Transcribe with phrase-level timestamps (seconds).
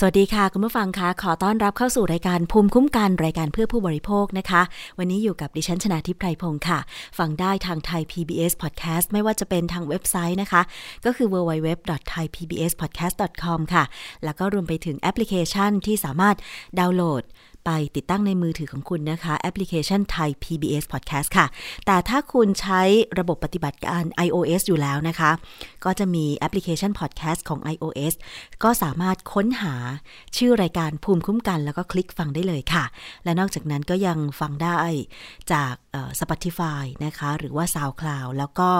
[0.00, 4.62] สวัสดีค่ะ คุณผู้ฟังคะขอต้อนรับเข้าสู่รายการภูมิคุ้มกันรายการเพื่อผู้บริโภคนะคะ
[4.98, 6.78] วันนี้อยู่กับดิฉันชนาทิพไพรพงศ์ค่ะ
[7.18, 10.62] ฟังได้ทางไทย PBS Podcast ไม่ว่าจะเป็นทางเว็บไซต์นะคะ
[11.04, 13.84] ก็คือ www.thaipbspodcast.com ค่ะ
[14.24, 16.36] แล้วก็รวมไปถึงแอปพลิเคชันที่สามารถ
[16.78, 17.22] ดาวน์โหลด
[17.64, 21.46] ไปติดตั้งในมือถือของคุณนะคะ แอปพลิเคชันไทย PBS Podcast ค่ะ
[21.86, 22.80] แต่ถ้าคุณใช้
[23.18, 25.30] ระบบปฏิบัติการ iOS อยู่แล้วนะคะ
[25.84, 28.14] ก็จะมีแอปพลิเคชัน Podcast ของ iOS
[28.62, 29.74] ก็สามารถค้นหา
[30.36, 32.84] ชื่อรายการภูมิคุ้มกัน แล้วก็คลิกฟังได้เลยค่ะ
[33.24, 34.78] และนอกจากนั้นก็ยังฟังได้
[35.52, 35.74] จาก
[36.20, 38.70] Spotify นะคะ หรือว่า SoundCloud แล้วก็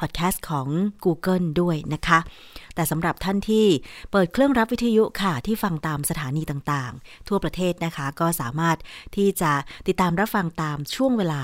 [0.00, 0.68] Podcast ของ
[1.04, 2.18] Google ด้วยนะคะ
[2.74, 3.66] แต่สำหรับท่านที่
[4.10, 8.76] เปิดเครื่องรับวิทยุค่ะ ที่ฟังตามสถานีต่างๆ ทั่วประเทศนะคะ ก็สามารถ
[9.16, 9.52] ที่จะ
[9.86, 11.42] ติดตามรับฟังตามช่วงเวลา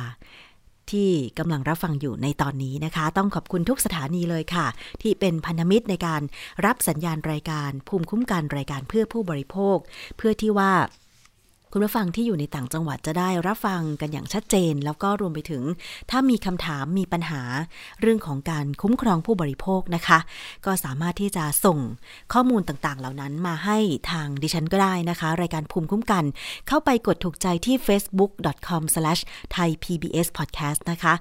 [0.93, 4.67] ที่กำลังรับฟังอยู่ในตอนนี้นะคะ ต้องขอบคุณทุกสถานีเลยค่ะ
[5.03, 6.23] ที่เป็นพันธมิตรในการ
[6.67, 9.77] รับสัญญาณรายการ ภูมิคุ้มกันรายการเพื่อผู้บริโภค
[10.17, 10.73] เพื่อที่ว่า
[11.77, 15.63] คุณผู้ฟังที่อยู่ในต่างจังหวัดจะได้รับฟังกันอย่างชัดเจน แล้วก็รวมไปถึง
[16.11, 17.43] ถ้ามีคำถามมีปัญหา
[18.01, 20.19] เรื่องของการคุ้มครองผู้บริโภคนะคะ
[20.67, 21.79] ก็สามารถที่จะส่ง
[22.33, 23.79] ข้อมูลต่างๆ เหล่านั้นมาให้
[24.11, 26.25] ทางดิฉันก็ได้นะคะ รายการภูมิคุ้มกัน
[26.69, 31.15] เข้าไปกดถูกใจที่ facebook.com/thaipbspodcast นะคะ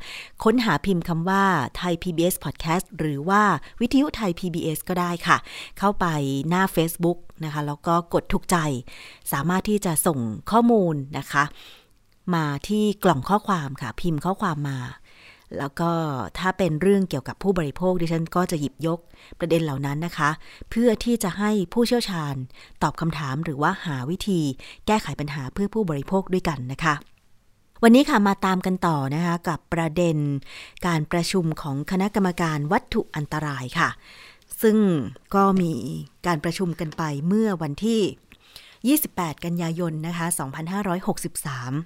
[0.44, 1.44] ค้นหาพิมพ์คำว่า
[1.82, 3.42] Thai PBS Podcast หรือว่า
[3.82, 5.38] วิทยุไทย PBS ก็ได้ค่ะ
[5.80, 6.06] เข้าไป
[6.50, 8.58] หน้า Facebook นะคะ แล้วก็กดถูกใจ
[9.32, 10.20] สามารถที่จะส่ง
[10.52, 11.44] ข้อมูลนะคะ
[12.36, 14.80] มาที่กล่องข้อความค่ะ พิมพ์ข้อความมา
[15.58, 15.92] แล้วก็
[16.40, 19.00] ถ้าเป็นเรื่องเกี่ยวกับผู้บริโภคดิฉันก็จะหยิบยก
[19.40, 20.30] ประเด็นเหล่านั้นนะคะ
[20.70, 22.36] เพื่อที่จะให้ผู้เชี่ยวชาญ
[22.84, 24.42] ตอบคำถามหรือว่าหาวิธี
[24.88, 26.96] แก้ไขปัญหาเพื่อผู้บริโภคด้วยกันนะคะ
[27.84, 30.18] วันนี้ค่ะมาตามกันต่อนะคะกับประเด็น
[30.88, 33.90] การประชุมของคณะกรรมการวัตถุอันตรายค่ะ
[34.64, 34.78] ซึ่ง
[35.36, 35.74] ก็มี
[36.26, 40.28] การประชุมกันไปเมื่อวันที่ 28 กันยายนนะคะ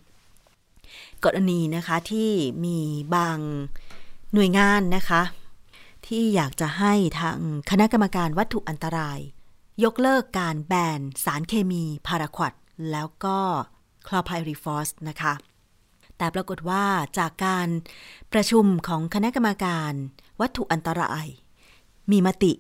[0.07, 2.31] 2563 กรณีนะคะที่
[2.65, 2.79] มี
[3.15, 3.37] บาง
[4.33, 5.21] หน่วยงานนะคะ
[6.07, 7.39] ที่อยากจะให้ทาง
[7.69, 9.19] คณะกรรมการวัตถุอันตราย
[9.83, 12.53] ยกเลิกการแบนสารเคมีพาราควด
[12.91, 13.37] แล้วก็
[14.07, 15.33] คลอไพริฟอสนะคะ
[16.17, 16.85] แต่ปรากฏว่า
[17.17, 17.67] จากการ
[18.33, 19.93] ประชุมของคณะกรรมการ
[20.41, 21.27] วัตถุอันตราย
[22.11, 22.51] มีมติ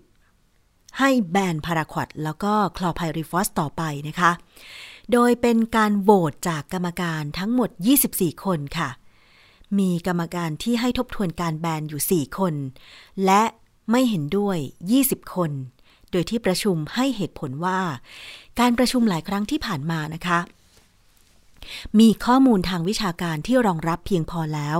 [0.99, 4.31] ให้แบนพาราควดแล้วก็คลอไพริฟอสต่อไปนะคะ
[5.11, 7.69] โดยเป็นการโหวตจากกรรมการทั้งหมด
[8.07, 8.89] 24 คนค่ะ
[9.79, 12.53] มีกรรมการที่ให้ทบทวนการแบนอยู่ 4 คน
[13.25, 13.43] และ
[13.91, 14.57] ไม่เห็นด้วย
[14.97, 15.51] 20 คน
[16.11, 17.79] โดยที่ประชุมให้เหตุผลว่า
[18.59, 20.39] การประชุมหลายครั้งที่ผ่านมานะคะ
[21.99, 24.77] มีข้อมูลทางวิชาการที่รองรับเพียงพอแล้ว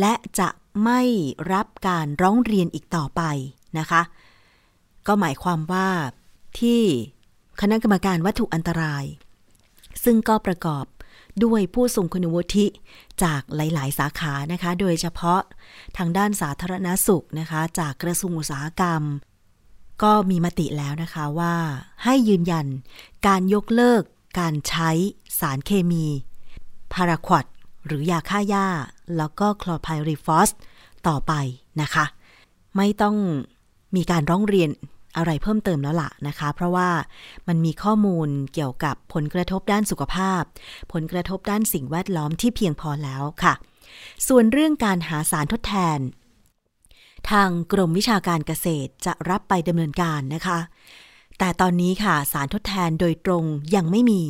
[0.00, 0.48] และจะ
[0.84, 1.02] ไม่
[1.52, 3.22] รับการร้องเรียนอีกต่อไป
[3.78, 4.02] นะคะ
[5.06, 5.88] ก็หมายความว่า
[6.60, 6.82] ที่
[7.60, 9.04] คณะกรรมการวัตถุอันตราย
[10.04, 10.84] ซึ่งก็ประกอบ
[11.44, 12.66] ด้วยผู้ทรงคุณวุฒิ
[13.22, 15.40] จากหลาย ๆ สาขานะคะ โดยเฉพาะ
[15.96, 19.02] ทางด้านสาธารณสุขนะคะ จากกระทรวงอุตสาหกรรม
[20.02, 21.54] ก็มีมติแล้วนะคะว่า
[22.04, 22.66] ให้ยืนยัน
[23.26, 24.02] การยกเลิก
[24.38, 24.90] การใช้
[25.40, 26.06] สารเคมี
[26.92, 27.44] พาราควด
[27.86, 28.66] หรือยาฆ่าหญ้า
[29.16, 30.50] แล้วก็คลอไพริฟอส
[31.08, 31.32] ต่อไป
[31.80, 32.04] นะคะ
[32.76, 33.16] ไม่ต้อง
[33.96, 34.70] มีการร้องเรียน
[35.16, 36.88] อะไรเพิ่มเติมแล้วล่ะนะคะ เพราะว่า
[37.48, 40.42] มันมีข้อมูลเกี่ยวกับผลกระทบด้านสุขภาพ
[40.92, 43.54] ผลกระทบด้านสิ่งแวดล้อมที่เพียงพอแล้วค่ะ
[44.28, 45.98] ส่วนเรื่องการหาสารทดแทน
[47.30, 50.58] ทางกรมวิชาการเกษตรจะรับไปดำเนินการนะคะ
[51.38, 53.44] แต่ตอนนี้ค่ะสารทดแทนโดยตรง
[53.74, 54.22] ยังไม่มี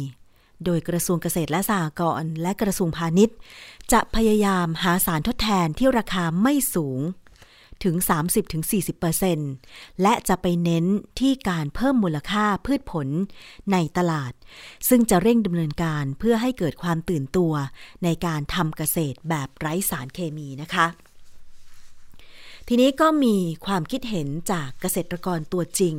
[0.64, 3.36] โดยกระทรวงเกษตรและสหกรณ์และกระทรวงพาณิชย์
[3.92, 7.00] จะพยายามหาสารทดแทนที่ราคาไม่สูง
[7.84, 7.94] ถึง
[9.38, 10.84] 30-40%และจะไปเน้น
[11.20, 13.08] ที่การเพิ่มมูลค่าพืชผล
[13.72, 14.32] ในตลาด
[14.88, 17.52] ซึ่งจะเร่งดำเนินการเพื่อให้เกิดความตื่นตัว
[18.04, 20.86] ในการทำเกษตรแบบไร้สารเคมีนะคะ
[22.68, 23.36] ทีนี้ก็มี
[23.66, 25.96] ความคิดเห็นจากเกษตรกรตัวจริง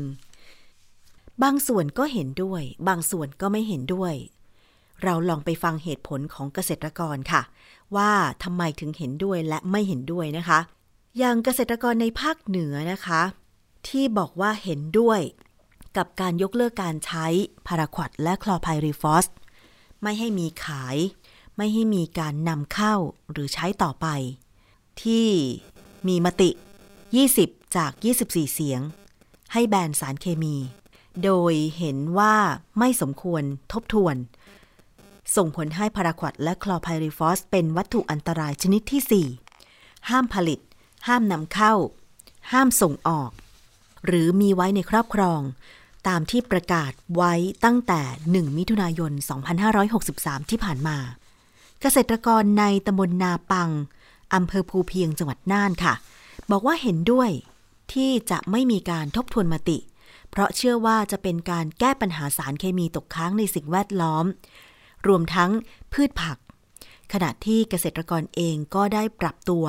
[1.44, 4.14] บางส่วนก็เห็นด้วย บางส่วนก็ไม่เห็นด้วย
[5.04, 7.42] เราลองไปฟังเหตุผลของเกษตรกรค่ะ
[7.96, 8.12] ว่า
[8.44, 10.60] ทำไมถึงเห็นด้วยและไม่เห็นด้วยนะคะ
[11.20, 13.22] อย่างเกษตรกรในภาคเหนือนะคะ
[13.88, 15.20] ที่บอกว่าเห็นด้วย
[15.98, 17.26] กับการยกเลิกการใช้
[17.68, 19.26] พาราควดและคลอไพริฟอส
[20.02, 20.98] ไม่ให้มีขาย
[21.58, 22.96] ไม่ให้มีการนำเข้า
[23.32, 24.08] หรือใช้ต่อไป
[25.04, 25.28] ที่
[26.08, 26.50] มีมติ
[27.14, 27.92] 20 จาก
[28.24, 28.82] 24 เสียง
[29.54, 30.56] ให้แบนสารเคมี
[31.24, 32.36] โดยเห็นว่า
[32.80, 34.16] ไม่สมควรทบทวน
[35.36, 39.26] ส่งผลให้พาราควดและคลอไพริฟอส เป็นวัตถุอันตรายชนิดที่
[39.70, 40.60] 4 ห้ามผลิต
[41.08, 41.74] ห้ามนำเข้า
[42.52, 43.32] ห้ามส่งออก
[44.06, 45.42] หรือมีไว้ในครอบครอง
[46.08, 47.34] ตามที่ประกาศไว้
[47.66, 49.12] ตั้งแต่ 1 มิถุนายน
[49.82, 50.98] 2563 ที่ผ่านมา
[51.82, 53.70] เกษตรกรในตำบลนาปัง
[54.34, 55.94] อำเภอภูเพียงจังหวัดน่านค่ะ
[56.52, 57.30] บอกว่าเห็นด้วย
[57.94, 59.78] ที่จะไม่มีการทบทวนมติ
[60.30, 64.26] เพราะเชื่อว่าจะเป็นการแก้ปัญหาสารเคมีตกค้างในสิ่งแวดล้อม
[65.08, 65.52] รวมทั้ง
[65.94, 66.38] พืชผัก
[67.14, 69.66] ขณะที่เกษตรกรเองก็ได้ปรับตัว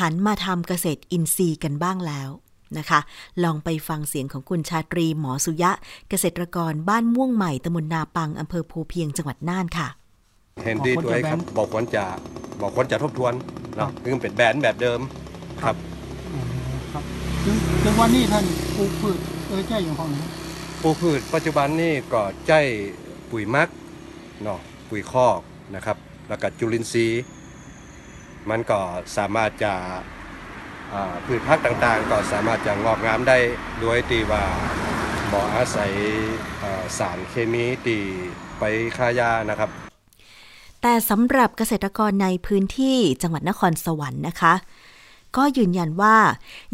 [0.00, 2.30] หันมาทำเกษตรอินทรีย์กันบ้างแล้ว
[2.78, 3.00] นะคะ
[3.44, 5.72] ลองไปฟังเสียงของคุณชาตรีหมอสุยะ
[6.08, 9.88] เกษตรกรบ้านม่วงใหม่ตำบลนาปังอำเภอภูเพียงจังหวัดน่านค่ะ
[10.64, 12.04] เห็นดีด้วยครับ บอกควรจะ
[12.60, 13.32] บอกควรจะทบทวน
[13.76, 15.00] เนาะคือเป็นแบรนด์แบบเดิม
[15.62, 15.74] ครับ
[16.32, 16.42] อ๋อ
[16.92, 17.04] ครับ
[17.44, 18.44] ถึงถึงวันนี้ท่าน
[18.76, 20.16] ปลูกพืชเออใจอย่างของไหน
[20.82, 22.52] ปลูกพืชปัจจุบันนี่ก็ใจ
[23.30, 23.68] ปุ๋ยหมัก
[24.42, 25.40] เนาะปุ๋ยคอก
[25.74, 25.96] นะครับ
[26.30, 27.22] แล้วก็จุลินทรีย์
[28.50, 28.80] มันก็
[29.16, 29.72] สามารถจะ
[31.26, 33.38] พืชพักต่างๆ ก็สามารถจะงอกงามได้
[33.80, 34.44] โดยตีว่า
[35.32, 35.92] บ่อาศัย
[36.98, 37.98] สารเคมีตี
[38.58, 38.64] ไป
[38.96, 39.70] ฆ่ายานะครับ
[40.82, 44.54] แต่สำหรับเกษตรกรในพื้นที่จังหวัดนครสวรรค์นะคะ
[45.36, 46.16] ก็ยืนยันว่า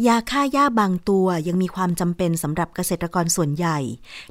[0.07, 3.79] ยาฆ่าหญ้าบางตัวยังมีความจำเป็นสำหรับเกษตรกรส่วนใหญ่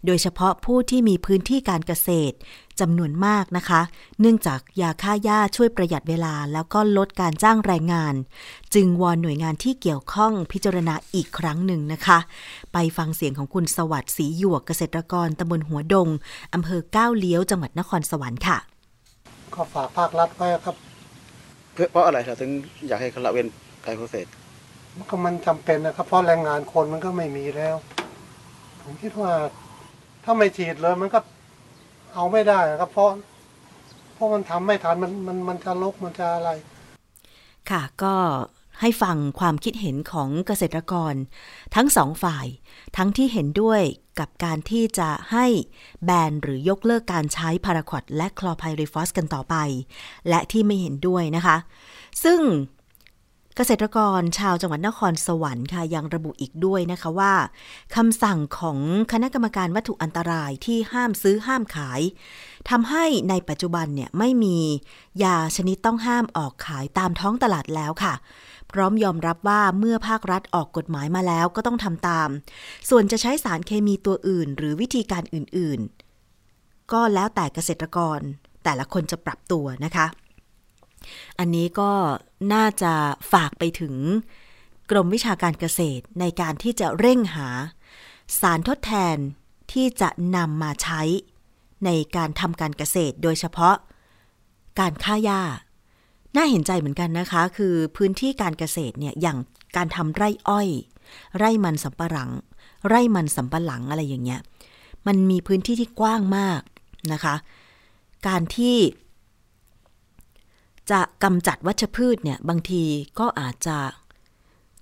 [0.07, 2.37] โดยเฉพาะผู้ที่มีพื้นที่การเกษตร
[2.81, 3.81] จำนวนมากนะคะ
[4.21, 8.15] เนื่องจากยาฆ่าหญ้าช่วยประหยัดเวลา แล้วก็ลดการจ้างแรงงาน
[8.75, 12.19] จึงวอนหน่วยงานที่เกี่ยวข้องพิจารณาอีกครั้งหนึ่งนะคะ
[12.73, 16.09] ไปฟังเสียงของคุณสวัสดิ์ศรีหยวกเกษตรกรตำบลหัวดง
[16.55, 18.59] อำเภอก้าวเลี้ยวจังหวัดนครสวรรค์ค่ะ
[19.55, 20.77] ก็ฝากภาครัฐไว้ครับ
[21.73, 22.51] เพื่อเพราะอะไรเราถึง
[22.89, 23.47] อยากให้ละเว้น
[23.85, 24.29] การเกษตร
[25.11, 27.77] ก็มันจำเป็นนะครับ เพราะแรงงานคนมันก็ไม่มีแล้ว
[28.83, 29.33] ผมคิดว่า
[30.25, 31.19] ถ้าไม่ฉีดเลยมันก็
[32.17, 33.11] เอาไม่ได้ครับ เพราะ
[34.15, 36.51] เพราะมันทำไม่ทันมันมันมันจะลกมันจะอะไร
[37.71, 38.15] ค่ะก็
[38.81, 41.15] ให้ฟังความคิดเห็นของเกษตรกร
[41.75, 42.47] ทั้งสองฝ่าย
[42.97, 43.83] ทั้งที่เห็นด้วย
[44.19, 45.47] กับการที่จะให้
[46.05, 49.57] แบนหรือยกเลิกการใช้พาราควดและคลอไพริฟอสกันต่อไป
[50.29, 51.57] และที่ไม่เห็นด้วยนะคะ
[52.25, 52.41] ซึ่ง
[53.59, 57.35] เกษตรกรชาวจังหวัดนครสวรรค์ค่ะยังระบุอีกด้วยนะคะว่า
[57.97, 58.79] คำสั่งของ
[59.13, 62.01] คณะกรรมการวัตถุอันตรายที่ห้ามซื้อห้ามขาย
[62.71, 64.59] ทำให้ในปัจจุบันเนี่ยไม่มี
[65.23, 68.15] ยาชนิดต้องห้ามออกขายตามท้องตลาดแล้วค่ะ
[68.73, 72.29] พร้อมยอมรับว่าเมื่อภาครัฐออกกฎหมายมาแล้วก็ต้องทำตาม
[72.91, 75.81] ส่วนจะใช้สารเคมีตัวอื่น หรือวิธีการอื่น
[76.37, 78.21] ๆ ก็แล้วแต่เกษตรกร
[78.65, 80.07] แต่ละคนจะปรับตัวนะคะ
[81.39, 81.91] อันนี้ก็
[82.53, 82.93] น่าจะ
[83.33, 83.95] ฝากไปถึง
[84.91, 87.49] กรมวิชาการเกษตรในการที่จะเร่งหา
[88.41, 89.17] สารทดแทน
[89.73, 91.03] ที่จะนำมาใช้
[91.85, 93.77] ในการทำการเกษตรโดยเฉพาะ
[94.81, 95.43] การฆ่าหญ้า
[96.37, 99.39] น่าเห็นใจเหมือนกันนะคะ คือพื้นที่การเกษตรเนี่ยอย่าง
[99.77, 100.69] การทำไร่อ้อย
[101.39, 102.31] ไร่มันสำปะหลัง
[102.89, 104.41] ไร่มันสำปะหลังอะไรอย่างเงี้ย
[105.07, 106.61] มันมีพื้นที่ที่กว้างมาก
[107.13, 107.35] นะคะ
[108.29, 108.77] การที่
[110.91, 112.85] จะกำจัดวัชพืชเนี่ยบางที
[113.19, 113.79] ก็อาจจะ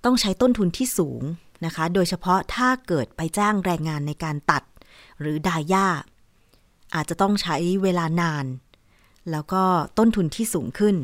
[0.03, 1.21] ต้องใช้ต้นทุนที่สูง
[1.65, 4.63] นะคะ โดยเฉพาะถ้าเกิดไปจ้างแรงงานในการตัด
[5.19, 5.87] หรือดายหญ้า
[6.95, 8.45] อาจจะต้องใช้เวลานาน
[9.31, 9.63] แล้วก็
[9.97, 10.95] ต้นทุนที่สูงขึ้น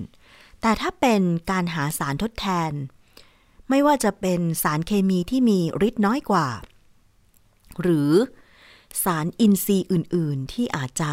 [0.61, 2.71] แต่ถ้าเป็นการหาสารทดแทน
[3.69, 6.47] ไม่ว่าจะเป็นสารเคมีที่มีฤทธิ์น้อยกว่า
[7.81, 8.11] หรือ
[9.03, 11.11] สารอินทรีย์อื่น ๆ ที่อาจจะ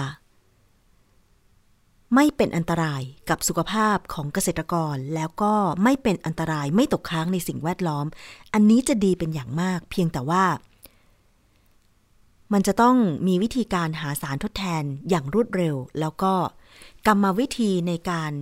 [2.15, 8.07] ไม่เป็นอันตรายกับสุขภาพของเกษตรกร แล้วก็ไม่เป็นอันตรายไม่ตกค้างในสิ่งแวดล้อม
[8.55, 10.45] อันนี้จะดีเป็นอย่างมาก เพียงแต่ว่า
[12.53, 12.97] มันจะต้อง
[13.27, 16.35] มีวิธีการหาสารทดแทนอย่างรวดเร็ว แล้วก็
[17.07, 18.33] กรรมวิธีในการ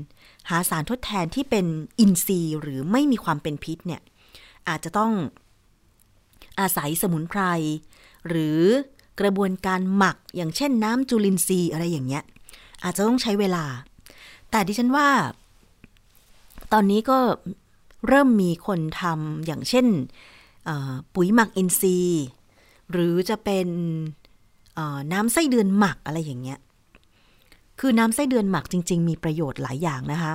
[0.51, 1.67] หาสารทดแทนที่เป็น
[2.01, 4.03] อินทรีย์หรือไม่มีความเป็นพิษเนี่ย
[4.69, 5.13] อาจจะต้อง
[6.61, 7.43] อาศัยสมุนไพร
[8.29, 8.61] หรือ
[9.21, 12.25] กระบวนการหมักอย่างเช่นน้ำจุลินทรีย์อะไรอย่างเงี้ย
[12.87, 13.65] อาจจะต้องใช้เวลา
[14.51, 15.09] แต่ดิฉันว่า
[16.73, 17.19] ตอนนี้ก็
[18.09, 19.87] เริ่มมีคนทำอย่างเช่น
[21.15, 22.25] ปุ๋ยหมักอินทรีย์
[22.91, 23.69] หรือจะเป็น
[25.13, 26.59] น้ำไส้เดือนหมักอะไรอย่างเงี้ย
[27.81, 30.33] คือน้ำไส้เดือนหมักจริง ๆ มีประโยชน์หลายอย่างนะคะ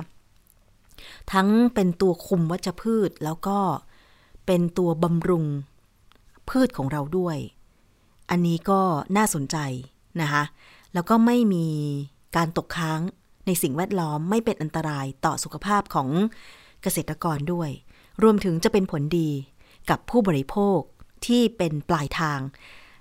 [1.32, 3.58] ทั้งเป็นตัวคุมวัชพืชแล้วก็
[4.46, 5.44] เป็นตัวบำรุง
[6.48, 7.38] พืชของเราด้วย
[8.30, 8.80] อันนี้ก็
[9.16, 9.56] น่าสนใจ
[10.22, 10.42] นะคะ
[10.94, 11.66] แล้วก็ไม่มี
[12.36, 13.00] การตกค้าง
[13.46, 16.08] ในสิ่งแวดล้อมไม่เป็นอันตรายต่อสุขภาพของ
[16.82, 17.70] เกษตรกรด้วย
[18.22, 19.30] รวมถึงจะเป็นผลดี
[19.90, 20.78] กับผู้บริโภค
[21.26, 22.40] ที่เป็นปลายทาง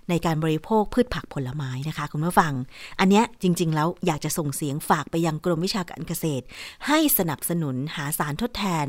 [0.09, 2.53] ในการบริโภคพืชผักผลไม้นะคะ คุณผู้ฟัง
[2.99, 6.45] อันเนี้ยจริง ๆ แล้วอยากจะส่งเสียงฝากไปยังกรมวิชาการเกษตร
[6.87, 8.87] ให้สนับสนุนหาสารทดแทน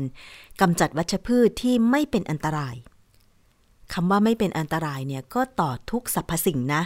[0.61, 2.75] กำจัดวัชพืชที่ไม่เป็นอันตราย
[3.93, 6.83] คำว่าไม่เป็นอันตรายเนี่ยก็ต่อทุกสรรพสิ่งนะ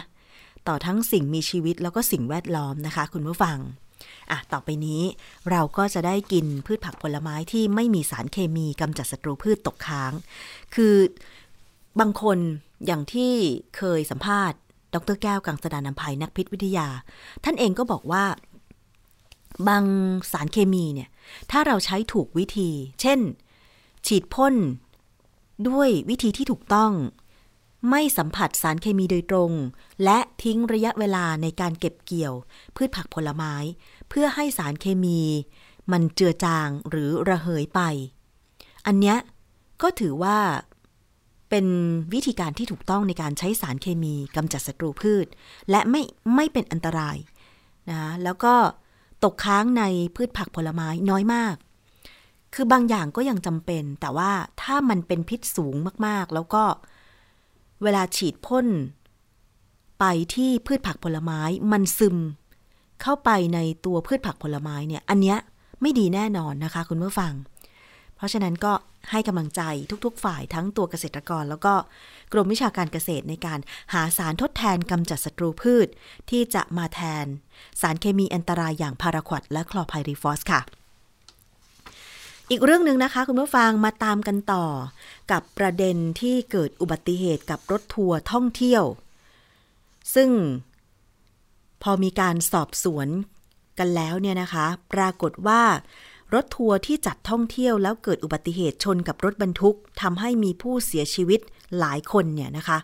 [0.68, 3.58] ต่อทั้งสิ่งมีชีวิตแล้วก็สิ่งแวดล้อมนะคะ คุณผู้ฟัง
[4.30, 5.02] อะต่อไปนี้
[5.50, 10.12] เราก็จะได้กินพืชผักผลไม้ที่ไม่มีสารเคมีกำจัดศัตรูพืชตกค้าง
[10.74, 10.94] คือ
[12.00, 12.38] บางคน
[12.86, 13.32] อย่างที่
[13.76, 14.58] เคยสัมภาษณ์
[14.94, 16.88] ดรแก้วกังสดานนภัยนักพิษวิทยา
[17.44, 18.24] ท่านเองก็บอกว่า
[19.68, 19.84] บาง
[20.32, 21.08] สารเคมีเนี่ย
[21.50, 23.20] ถ้าเราใช้ถูกวิธี เช่น
[24.06, 24.54] ฉีดพ่น
[25.68, 26.92] ด้วยวิธีที่ถูกต้อง
[27.90, 29.52] ไม่สัมผัสสารเคมีโดยตรง
[30.04, 32.34] และทิ้งระยะเวลาในการเก็บเกี่ยว
[32.76, 33.54] พืชผักผลไม้
[34.08, 35.20] เพื่อให้สารเคมี
[35.92, 37.80] มันเจือจางหรือระเหยไป
[38.86, 39.18] อันเนี้ย
[39.82, 40.38] ก็ถือว่า
[41.50, 41.66] เป็น
[42.12, 45.26] วิธีการที่ถูกต้องในการใช้สารเคมีกำจัดศัตรูพืช
[45.70, 46.02] และไม่
[46.34, 47.16] ไม่เป็นอันตราย
[47.90, 48.54] นะแล้วก็
[49.24, 49.82] ตกค้างใน
[50.16, 51.54] พืชผักผลไม้น้อยมาก
[52.54, 54.32] คือบางอย่างก็ยังจำเป็น แต่ว่า
[54.62, 55.74] ถ้ามันเป็นพิษสูง
[56.06, 56.64] มากๆ แล้วก็
[57.82, 58.66] เวลาฉีดพ่น
[60.00, 60.04] ไป
[60.34, 61.40] ที่พืชผักผลไม้
[61.72, 62.16] มันซึม
[63.02, 65.38] เข้าไปในตัวพืชผักผลไม้เนี่ย อันเนี้ย
[65.80, 67.32] ไม่ดีแน่นอนนะคะคุณผู้ฟัง
[68.16, 68.72] เพราะฉะนั้นก็
[69.10, 69.62] ให้กำลังใจ
[70.04, 71.74] ทุกๆ ฝ่ายทั้งตัวเกษตรกร แล้วก็
[72.32, 73.58] กรมวิชาการเกษตรในการ
[73.92, 75.88] หาสารทดแทนกำจัดศัตรูพืช
[76.30, 77.26] ที่จะมาแทน
[77.80, 80.60] สารเคมีอันตรายอย่างพาราควดและคลอไพริฟอสค่ะ
[82.50, 84.64] อีกเรื่องหนึ่งนะคะคุณผู้ฟังมาตามกันต่อ
[85.30, 88.84] กับประเด็นที่เกิดอุบัติเหตุกับรถทัวร์ท่องเที่ยว
[90.14, 90.30] ซึ่ง
[91.82, 93.08] พอมีการสอบสวน
[93.78, 95.62] กันแล้วเนี่ยนะคะ ปรากฏว่า
[96.34, 101.40] รถทัวร์ที่จัดท่องเที่ยวแล้วเกิดอุบัติเหตุชนกับรถบรรทุกทำให้มีผู้เสียชีวิต
[101.78, 102.78] หลายคนเนี่ยนะคะ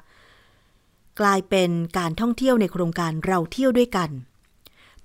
[1.20, 4.10] กลายเป็นการท่องเที่ยวในโครงการเราเที่ยวด้วยกัน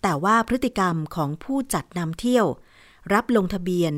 [0.01, 2.45] แต่ว่าพฤติกรรมของผู้จัดนำเที่ยว
[3.13, 3.93] รับลงทะเบียน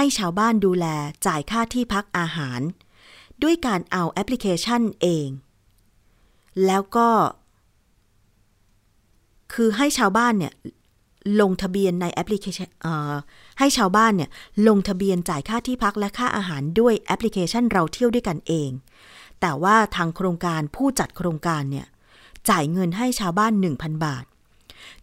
[0.00, 0.86] ให้ชาวบ้านดูแล
[1.26, 2.60] จ่ายค่าที่พักอาหาร
[3.42, 5.28] ด้วยการเอาแอปพลิเคชันเอง
[6.66, 7.08] แล้วก็
[9.54, 10.52] คือให้ชาวบ้านเนี่ย
[11.40, 12.68] ลงทะเบียนในแอปพลิเคชัน
[13.58, 14.30] ให้ชาวบ้านเนี่ย
[14.68, 18.70] ลงทะเบียนจ่ายค่าที่พักและค่าอาหารด้วยแอปพลิเคชันเราเที่ยวด้วยกันเอง
[19.40, 21.86] แต่ว่าทางโครงการผู้จัดโครงการเนี่ย
[22.50, 24.24] จ่ายเงินให้ชาวบ้าน 1,000 บาท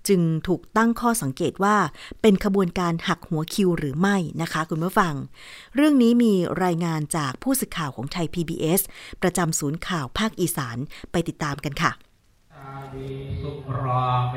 [0.08, 1.76] จึงถูกตั้งข้อสังเกตว่า
[2.22, 5.14] เป็นขบวนการหักหัวคิวหรือไม่นะคะคุณผู้ฟัง
[5.76, 6.34] เรื่องนี้มี
[6.64, 8.82] รายงานจากผู้สื่อข่าวของไทย PBS
[9.22, 10.78] ประจำศูนย์ข่าวภาคอีสาน
[11.12, 11.92] ไปติดตามกันค่ะ
[13.42, 14.36] สุราเม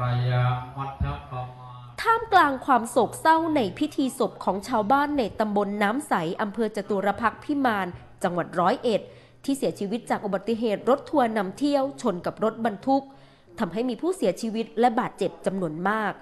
[0.00, 1.70] รยะมัทธปมา
[2.02, 7.86] ท่ามกลางความโศกเศร้าในพิธีศพของชาวบ้านในตำบลน้ำใสอำเภอจตุรพักษ์พิมาน
[8.22, 9.00] จังหวัดร้อยเอ็ด
[9.44, 13.04] ที่เสียชีวิตจากอุบัติเหตุรถทัวร์นำเที่ยวชนกับรถบรรทุก
[13.60, 16.12] ทำให้มีผู้เสียชีวิตและบาดเจ็บจำนวนมาก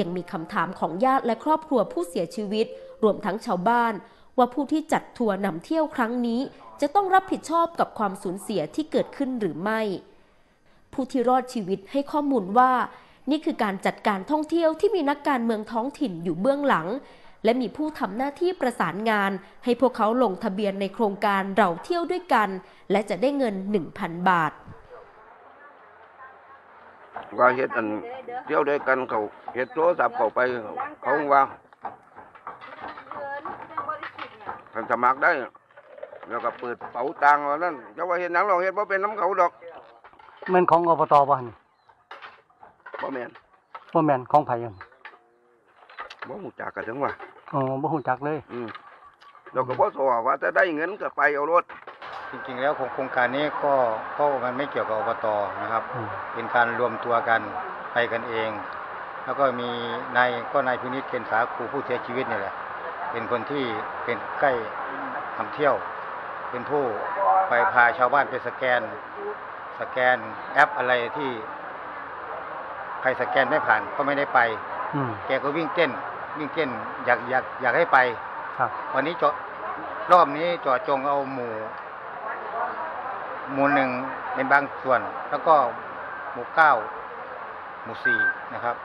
[0.00, 2.66] ยังมีคำถามของญาติและครอบครัวผู้เสียชีวิต
[3.02, 3.92] รวมทั้งชาวบ้าน
[4.38, 6.40] ว่าผู้ที่จัดทัวร์นำเที่ยวครั้งนี้
[6.80, 9.80] จะต้องรับผิดชอบกับความสูญเสียที่เกิดขึ้นหรือไม่
[10.92, 12.72] ผู้ที่รอดชีวิตให้ข้อมูลว่า
[13.30, 16.88] นี่คือการจัดการท่องเที่ยวที่มีนักการเมืองท้องถิ่นอยู่เบื้องหลัง
[17.44, 19.30] และมีผู้ทำหน้าที่ประสานงาน
[19.64, 22.48] ให้พวกเขาลงทะเบียนในโครงการเราเที่ยวด้วยกัน
[22.90, 23.54] และจะได้เงิน
[23.92, 24.52] 1,000 บาท
[27.38, 27.86] ว่าเฮ็ดอัน
[28.44, 29.20] เที่ยวด้วยกันเขา
[29.54, 30.40] เฮ็ดโทรศัพท์เข้าไป
[31.02, 31.42] เขาว่า
[34.72, 35.30] คันสมัครได้
[36.28, 39.52] แล้วก็เปิดเป๋าตังค์ว่านั่นจะว่าเฮ็ดหนังเราเฮ็ดบ่เป็นน้ำเขาดอก
[40.50, 41.48] แม่นของอบตบ่หั่น
[43.02, 43.30] บ่แม่น
[43.92, 44.74] บ่แม่นของไผหั่น
[46.28, 47.12] บ่ฮู้จักกันจังว่า
[47.52, 48.68] อ๋อบ่ฮู้จักเลย อืม
[49.52, 51.64] เราก็บ่สอว่าจะได้เงินก็ไปเอารถ
[52.30, 53.74] จริงๆแล้วโครงการนี้ก็
[54.16, 55.26] ก็มันไม่เกี่ยวกับอบต
[55.62, 57.40] นะครับอืมเป็นการรวมตัวกัน
[57.92, 58.50] ไปกันเอง
[59.24, 59.70] แล้วก็มี
[60.16, 62.54] นายก็นายพินิจเป็นสาคูผู้เสียชีวิตนี่แหละ
[63.12, 63.64] เป็นคนที่
[64.04, 64.52] เป็นใกล้
[65.36, 65.74] ทำเที่ยว
[66.50, 66.82] เป็นผู้
[67.48, 68.80] ไปพาชาวบ้านไปสแกน
[69.80, 70.16] สแกน
[70.54, 71.30] แอปอะไรที่
[73.00, 74.40] ใครสแกนไม่ผ่านก็ไม่ได้ไป
[74.94, 75.90] อืมแกก็วิ่งเต้น
[76.38, 76.70] วิ่งเต้น
[77.06, 77.98] อยากอยากอยากให้ไป
[78.58, 79.34] ครับวันนี้เจาะ
[80.12, 81.54] รอบนี้เจาะจงเอาหมู่
[83.52, 83.90] หมู่หนึ่ง
[84.34, 85.54] เป็นบางส่วน แล้วก็
[86.32, 86.72] หมู่เก้า
[87.84, 88.20] หมู่สี่
[88.54, 88.76] นะครับ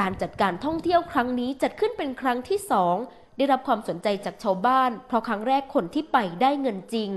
[0.00, 2.96] การจัดการท่องเที่ยวครั้งนี้จัดขึ้นเป็นครั้งที่สอง
[3.36, 7.10] ได้รับความสนใจจากชาวบ้าน เพราะครั้งแรกคนที่ไปได้เงินจริง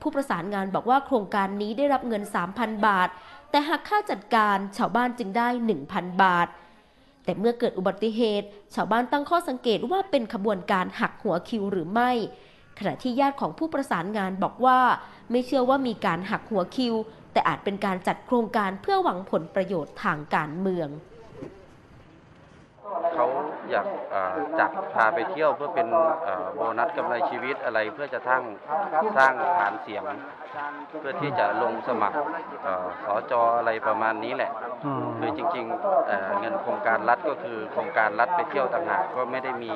[0.00, 2.22] ผู้ประสานงานบอกว่าโครงการนี้ได้รับเงิน
[2.54, 3.08] 3,000 บาท
[3.50, 5.48] แต่หากค่าจัดการชาวบ้านจึงได้
[5.84, 6.48] 1,000 บาท
[7.24, 12.10] แต่เมื่อเกิดอุบัติเหตุ ชาวบ้านตั้งข้อสังเกตว่าเป็นขบวนการหักหัวคิวหรือไม่
[12.78, 14.78] ขณะที่ญาติของผู้ประสานงานบอกว่า
[15.30, 16.94] ไม่เชื่อว่ามีการหักหัวคิว
[17.32, 20.88] แต่อาจเป็นการจัดโครงการเพื่อหวังผลประโยชน์ทางการเมือง
[23.14, 23.26] เขา
[23.70, 23.86] อยาก
[24.58, 25.88] จับพาไปเที่ยวเพื่อเป็น
[26.54, 28.42] โบนัสกำไรชีวิตอะไรเพื่อจะทั้ง
[29.16, 30.02] สร้างฐานเสียง
[31.00, 32.16] เพื่อที่จะลงสมัคร
[33.04, 34.50] สอจออะไรประมาณนี้แหละ
[35.18, 39.72] คือจริงๆเงินโครงการรัฐก็คือโครงการรัฐไปเที่ยวต่างหากก็ไม่ได้มี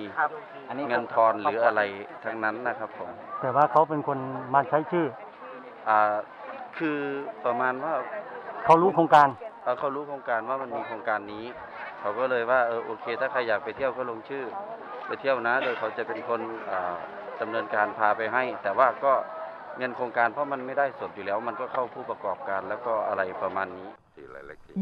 [0.88, 1.80] เงินทอนหรืออะไร
[2.24, 3.10] ทั้งนั้นนะครับผม
[3.40, 4.18] แต่ว่าเขาเป็นคน
[4.54, 5.06] มาใช้ชื่อ
[5.88, 5.90] อ
[6.78, 6.98] คือ
[7.44, 7.94] ประมาณว่า
[8.64, 9.28] เขารู้โครงการ
[9.78, 11.44] เขารู้โครงการว่ามันมีโครงการนี้
[12.00, 14.44] เขาก็เลยว่าเออโอเค ถ้าใครอยากไปเที่ยวก็ลงชื่อ
[15.06, 16.40] ไปเที่ยวนะ โดยเขาจะเป็นคน
[17.40, 19.12] ดำเนินการพาไปให้ แต่ว่าก็
[19.78, 23.88] เงินโครงการเพราะมันไม่ได้สดอยู่แล้ว มันก็เข้าผู้ประกอบการแล้วก็อะไรประมาณนี้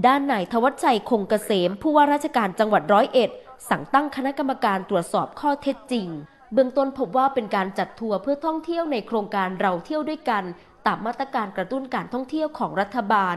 [0.06, 3.30] ด้านนายทวัชชัยคงเกษม ผู้ว่าราชการจังหวัดร้อยเอ็ด
[3.70, 6.09] สั่งตั้งคณะกรรมการตรวจสอบข้อเท็จจริง
[6.52, 10.44] เบื้องต้นพบว่าเป็นการจัดทัวร์เพื่อท่องเที่ยวในโครงการเราเที่ยวด้วยกัน
[10.87, 13.37] ตามมาตรการกระตุ้นการท่องเที่ยวของรัฐบาล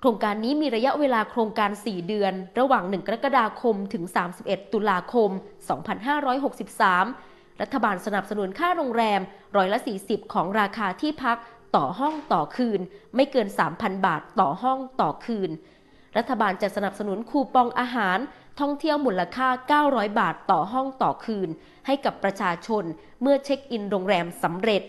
[0.00, 4.04] โครงการนี้มีระยะเวลาโครงการ 4 เดือน ระหว่าง 1 กรกฎาคมถึง
[4.38, 5.30] 31 ตุลาคม
[5.92, 9.20] 2563 รัฐบาลสนับสนุนค่าโรงแรม
[9.56, 11.38] ร้อยละ 40 ของราคาที่พัก
[11.76, 12.80] ต่อห้องต่อคืน
[13.14, 15.50] ไม่เกิน 3,000 บาทต่อห้องต่อคืน
[16.16, 18.18] รัฐบาลจะสนับสนุนคูปองอาหาร
[18.60, 19.48] ท่องเที่ยวมูลค่า
[19.84, 21.48] 900 บาทต่อห้องต่อคืน
[21.86, 22.84] ให้กับประชาชน
[23.22, 24.82] เมื่อเช็คอินโรงแรมสำเร็จ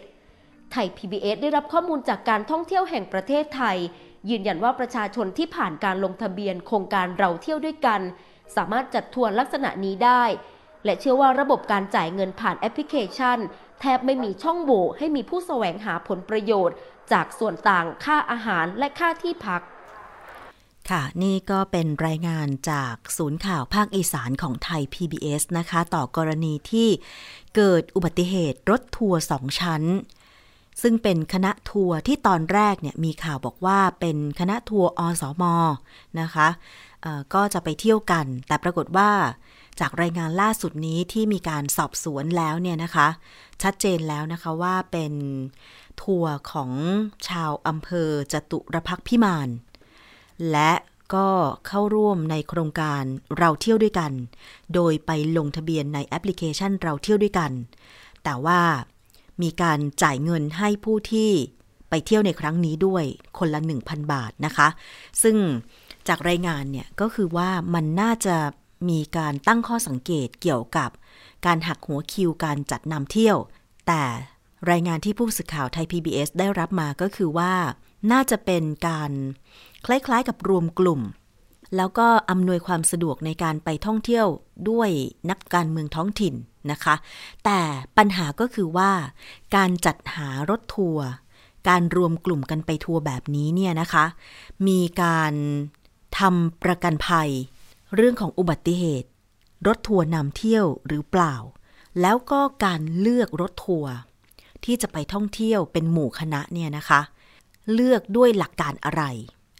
[0.71, 3.77] ไทย PBS ได้รับข้อมูลจากการท่องเที่ยวแห่งประเทศไทย
[4.29, 8.01] ยืนยันว่าประชาชนที่ผ่านการลงทะเบียนโครงการเราเที่ยวด้วยกัน
[8.55, 10.23] สามารถจัดทัวร์ลักษณะนี้ได้
[10.85, 13.37] และเชื่อว่าระบบการจ่ายเงินผ่านแอปพลิเคชัน
[13.81, 16.77] แทบไม่มีช่องโหว่ให้มีผู้แสวงหาผลประโยชน์
[17.11, 19.61] จากส่วนต่างค่าอาหารและค่าที่พัก
[20.89, 26.89] ค่ะ นี่ก็เป็นรายงานจากศูนย์ข่าวภาคอีสานของไทย PBS นะคะ ต่อกรณีที่
[27.55, 29.83] เกิดอุบัติเหตุรถทัวร์สองชั้น
[30.81, 35.43] ซึ่งเป็นคณะทัวร์ที่ตอนแรกเนี่ยมีข่าวบอกว่าเป็นคณะทัวร์อสม
[36.21, 36.47] นะคะ
[37.33, 39.11] ก็จะไปเที่ยวกัน แต่ปรากฏว่า
[39.79, 43.07] จากรายงานล่าสุดนี้ที่มีการสอบสวนแล้วเนี่ยนะคะ
[43.61, 45.13] ชัดเจนแล้วนะคะว่าเป็น
[46.01, 46.71] ทัวร์ของ
[47.27, 49.49] ชาวอำเภอจตุรพักพิมาน
[50.51, 50.73] และ
[51.15, 51.29] ก็
[51.67, 53.03] เข้าร่วมในโครงการ
[53.37, 54.11] เราเที่ยวด้วยกัน
[54.73, 57.51] โดยไปลงทะเบียนในแอปพลิเคชันเราเที่ยวด้วยกัน
[58.23, 58.61] แต่ว่า
[59.41, 61.31] มีการจ่ายเงินให้ผู้ที่
[61.89, 63.03] ไปเที่ยวในครั้งนี้ด้วย
[63.37, 64.67] คนละ 1,000 บาทนะคะ
[65.23, 65.37] ซึ่ง
[66.07, 68.35] จากรายงานเนี่ยก็คือว่ามันน่าจะ
[68.89, 70.89] มีการตั้งข้อสังเกตเกี่ยวกับ
[71.45, 73.37] การหักหัวคิวการจัดนำเที่ยว
[73.87, 74.03] แต่
[74.71, 77.53] รายงานที่ผู้สื่อข่าวไทย PBS ได้รับมาก็คือว่า
[78.11, 79.11] น่าจะเป็นการ
[79.85, 81.01] คล้ายๆกับรวมกลุ่ม
[81.77, 84.27] แล้วก็อำนวยความสะดวกในการไปท่องเที่ยว
[84.69, 84.89] ด้วย
[85.29, 86.35] นักการเมืองท้องถิ่น
[86.71, 86.95] นะคะ
[87.45, 87.59] แต่
[87.97, 88.91] ปัญหาก็คือว่า
[89.55, 91.05] การจัดหารถทัวร์
[91.69, 94.05] การรวมกลุ่มกันไปทัวร์แบบนี้เนี่ยนะคะ
[94.67, 95.33] มีการ
[96.19, 97.29] ทำประกันภัย
[97.95, 99.09] เรื่องของอุบัติเหตุ
[99.67, 101.35] รถทัวร์นำเที่ยวหรือเปล่า
[102.01, 103.93] แล้วก็การเลือกรถทัวร์
[104.63, 107.01] ที่จะไปท่องเที่ยวเป็นหมู่คณะเนี่ยนะคะ
[107.73, 109.03] เลือกด้วยหลักการอะไร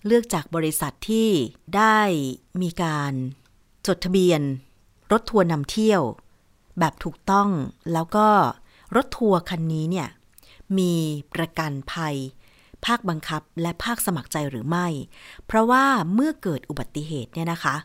[0.06, 1.30] เลือกจากบริษัทที่
[1.78, 2.00] ได้
[2.62, 3.13] มีการ
[3.88, 4.41] จดทะเบียน
[5.12, 6.02] รถทัวร์นำเที่ยว
[6.80, 7.50] แบบถูกต้อง
[7.93, 8.28] แล้วก็
[8.96, 10.10] รถทัวร์คันนี้เนี่ย
[10.78, 10.93] มี
[11.34, 12.15] ประกันภัย
[12.86, 14.88] ภาคบังคับและภาคสมัครใจหรือไม่
[15.46, 17.76] เพราะว่าเมื่อเกิดอุบัติเหตุเนี่ยนะคะ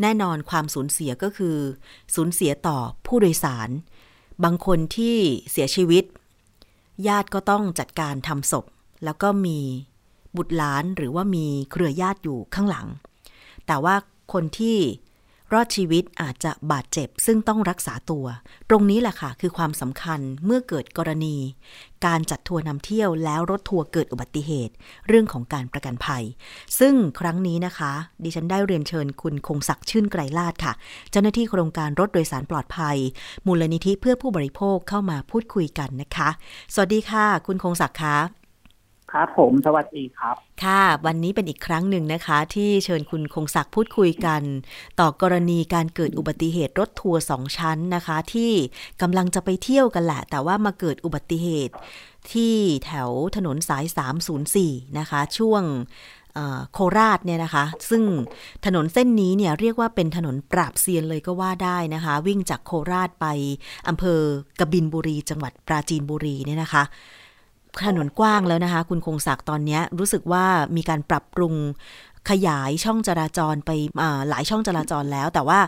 [0.00, 1.56] แน่นอนความสูญเสียก็คือ
[2.14, 3.68] สูญเสียต่อผู้โดยสาร
[4.44, 5.16] บางคนที่
[5.50, 6.04] เสียชีวิต
[7.06, 8.64] ญาติก็ต้องจัดการทำศพ
[9.04, 9.58] แล้วก็มี
[10.36, 12.86] บุตรหลานหรือว่ามีเครือญาติอยู่ข้างหลัง
[13.66, 13.94] แต่ว่า
[14.32, 14.78] คนที่
[15.52, 18.26] รอดชีวิตอาจจะบาดเจ็บซึ่งต้องรักษาตัว
[18.70, 21.36] ตรงนี้แหละค่ะคือความสำคัญเมื่อเกิดกรณี
[22.06, 24.74] การจัดทัวร์นำเที่ยวแล้วรถทัวร์เกิดอุบัติเหตุ
[25.08, 26.24] เรื่องของการประกันภัย
[26.78, 27.92] ซึ่งครั้งนี้นะคะ
[28.24, 30.72] ดิฉันได้เรียนเชิญคุณคงศักดิ์ชื่นไกรลาดค่ะ
[31.10, 32.96] เจ้าหน้าที่โครงการรถโดยสารปลอดภัย
[33.46, 36.28] มูลนิธิเพื่อผู้บริโภคเข้ามาพูดคุยกันนะคะ
[36.74, 38.45] สวัสดีค่ะ คุณคงศักดิ์คะ
[39.12, 44.42] ครับผมสวัสดีครับ ค่ะ วันนี้เป็นอีกครั้งหนึ่งนะคะ ที่เชิญคุณคงศักดิ์พูดคุยกัน
[45.00, 48.52] ต่อกรณีการเกิดอุบัติเหตุรถทัวร์สองชั้นนะคะ ที่
[49.02, 51.74] กำลังจะไปเที่ยวกันแหละ แต่ว่ามาเกิดอุบัติเหตุ
[52.32, 53.84] ที่แถวถนนสาย
[54.42, 55.62] 304 นะคะ ช่วง
[56.72, 58.02] โคราชเนี่ยนะคะ ซึ่ง
[58.66, 63.26] ถนนเส้นนี้เนี่ยเรียกว่าเป็นถนนปราบเซียนเลยก็ว่าได้นะคะ วิ่งจากโคราชไป
[63.88, 64.20] อำเภอ
[64.60, 66.84] กบินบุรี จังหวัดปราจีนบุรีเนี่ยนะคะ
[67.86, 70.44] ถนนกว้างแล้วนะคะ คุณคงศักดิ์ตอนนี้รู้สึกว่า
[70.76, 71.54] มีการปรับปรุง
[72.32, 73.70] ขยายช่องจราจรไป
[74.28, 75.60] หลายช่องจราจรแล้ว แต่ว่า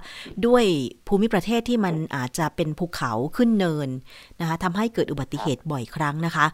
[0.47, 0.64] ด้วย
[1.07, 3.88] ภูมิประเทศที่มันอาจจะเป็นภูเขาขึ้นเนิน
[4.40, 6.47] นะคะทำให้เกิดอุบัติเหตุบ่อยครั้งนะคะ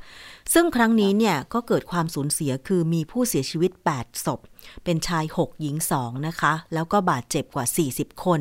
[0.54, 4.40] ซึ่งครั้งนี้เนี่ยก็เกิดความสูญเสียคือมีผู้เสียชีวิต 8 ศพ
[4.84, 8.40] เป็นชาย 6 หญิง 2 นะคะ แล้วก็บาดเจ็บกว่า 40 คน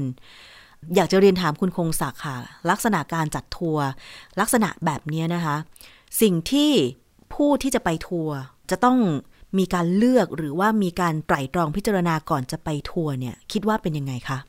[0.95, 2.37] อยากจะเรียนถามคุณคงศักดิ์ค่ะ
[2.69, 3.85] ลักษณะการจัดทัวร์
[4.39, 5.55] ลักษณะแบบนี้นะคะ
[6.21, 6.71] สิ่งที่
[7.33, 8.37] ผู้ที่จะไปทัวร์
[8.71, 8.97] จะต้อง
[9.57, 14.39] มีการเลือกหรือว่ามีการไตร่ตรองพิจารณาก่อนจะไปทัวร์เนี่ยคิดว่าเป็นยังไงคะ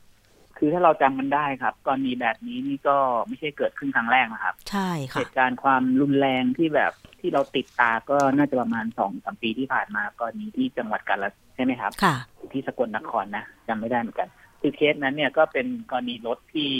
[0.57, 12.15] คือถ้าเราจำมันได้ครับกรณีแบบนี้นี่ก็ไม่ใช่เกิดขึ้นครั้งแรกนะครับ ใช่ค่ะเหตุการณ์ความรุนแรงที่แบบที่เราติดตาก็น่าจะประมาณสองสามปีที่ผ่านมากรณีที่จังหวัดกาฬใช่ไหมครับค่ะ
[12.53, 14.29] ที่สกลนครนะจำไม่ได้เหมือนกัน
[14.61, 16.71] คือเคสนั้นเนี่ยก็เป็นกรณีรถที่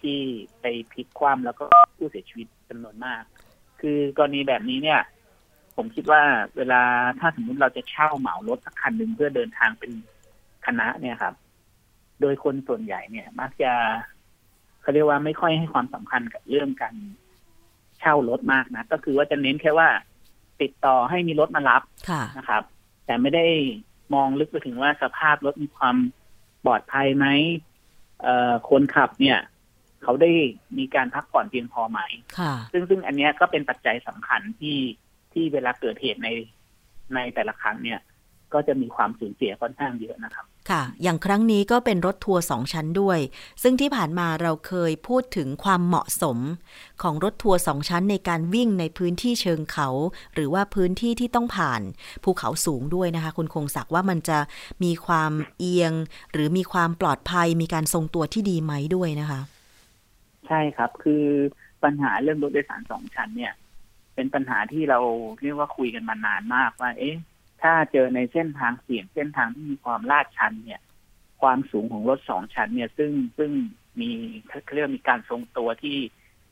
[0.00, 0.18] ที่
[0.60, 1.64] ไปพลิกคว่ำแล้วก็
[1.96, 3.22] ผู้เสียชีวิตจำนวนมาก
[3.80, 5.00] คือกรณีแบบนี้เนี่ย
[5.76, 6.22] ผมคิดว่า
[6.56, 6.82] เวลา
[7.18, 9.92] ถ้าสมมุติเราจะเช่าเหมารถสักคันหนึ่งเพื่อเดินทางเป็น
[10.66, 11.34] คณะเนี่ยครับ
[12.20, 13.72] โดยคนส่วนใหญ่เนี่ย มักจะ
[14.82, 16.94] เขาเรียกว่าไม่ค่อยให้ความสำคัญกับเรื่องการ
[17.98, 19.88] เช่ารถมากนะก็คือว่าจะเน้นแค่ว่า
[20.62, 22.62] ติดต่อให้มีรถมารับค่ะนะครับ
[23.06, 23.46] แต่ไม่ได้
[24.14, 25.96] มองลึกไปถึงว่าสภาพรถมีความ
[26.64, 27.26] ปลอดภัยไหม
[28.22, 29.38] เอ่อคนขับเนี่ย
[30.02, 30.30] เขาได้
[30.78, 32.00] มีการพักผ่อนเพียงพอไหม
[32.38, 34.76] ค่ะซึ่งซึ่งอันเนี้ยก็เป็นปัจจัยสำคัญที่
[35.34, 36.28] ที่เวลาเกิดเหตุใน
[37.14, 38.00] ในแต่ละครั้งเนี่ย
[38.54, 43.18] ก็จะมีความสูญเสียค่อนข้างเยอะนะครับ ค่ะ อย่างครั้งนี้ก็เป็นรถทัวร์สองชั้นด้วย
[43.62, 46.38] ซึ่งที่ผ่านมาเราเคยพูดถึงความเหมาะสม
[47.02, 49.88] ของรถทัวร์สองชั้นในการวิ่งในพื้นที่เชิงเขา
[50.34, 51.82] หรือว่าพื้นที่ที่ต้องผ่าน
[52.24, 54.38] ภูเขาสูงด้วยนะคะ คุณคงศักดิ์ว่ามันจะ
[54.84, 55.92] มีความเอียง
[56.32, 59.40] หรือมีความปลอดภัย มีการทรงตัวที่ดีไหมด้วยนะคะ
[60.48, 61.24] ใช่ครับ คือ
[61.84, 63.52] ปัญหาเรื่องรถโดยสารสองชั้นเนี่ย
[64.14, 65.00] เป็นปัญหาที่เรา
[65.42, 67.16] เรียกว่าคุยกันมานานมากว่า เอ๊ะ
[67.62, 70.80] ถ้าเจอในเส้นทางเสี่ยงเส้นทางที่มีความลาดชันเนี่ย
[71.42, 73.50] ความสูงของรถสองชั้นเนี่ย ซึ่งซึ่ง
[74.00, 74.10] มี
[74.48, 75.98] เขาเรียกมีการทรงตัวที่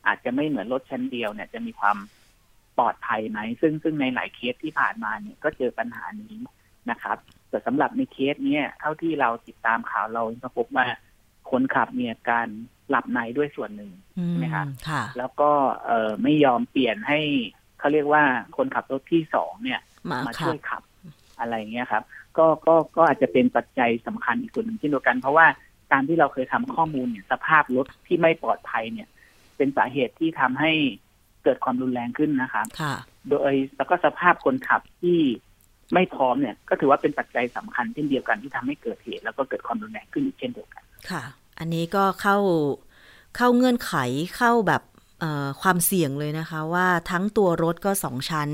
[0.06, 1.98] อาจจะไม่เหมือนรถชั้นเดียวเนี่ย จะมีความ
[2.78, 6.36] ปลอดภัยไหม ซึ่งซึ่งในหลายเคสที่ผ่านมาเนี่ยก็เจอปัญหานี้
[6.90, 7.16] นะครับ
[7.48, 10.86] แต่สำหรับในเคสเนี้ยเท่าที่เราติดตามข่าวเราก็พบว่า
[11.50, 12.48] คนขับเนี่ยการ
[12.90, 13.90] หลับในด้วยส่วนหนึ่ง
[14.28, 15.50] ใช่ไหมครับค่ะแล้วก็
[15.86, 17.20] เออไม่ยอมเปลี่ยนให้
[17.78, 18.22] เขาเรียกว่า
[18.56, 20.82] คนขับรถที่สองเนี่ย มามาขับช่วยขับ
[21.38, 22.02] อะไรเงี้ยครับ
[22.38, 25.46] ก็ก็ก็อาจจะเป็นปัจจัยสำคัญอีกส่วนหนึ่งเช่นเดียวกัน เพราะว่า
[25.92, 29.08] ตามที่เราเคยทำข้อมูลเนี่ยสภาพรถที่ไม่ปลอดภัยเนี่ย
[29.56, 30.72] เป็นสาเหตุที่ทำให้
[31.44, 32.94] เกิดความรุนแรงขึ้นนะครับค่ะ
[33.28, 35.18] โดยแล้วก็สภาพคนขับที่
[35.94, 41.22] ไม่พร้อมเนี่ย ก็ถือว่าเป็นปัจจัยสำคัญเช่นเดียวกันที่ทำให้เกิดเหตุแล้วก็เกิดความรุนแรงขึ้นอีกเช่นเดียวกัน ค่ะ
[41.60, 42.36] อันนี้ก็เข้า
[43.36, 43.92] เข้าเงื่อนไข
[44.36, 44.82] เข้าแบบ
[45.62, 48.48] ความเสี่ยงเลยนะคะว่าทั้งตัวรถก็สองชั้น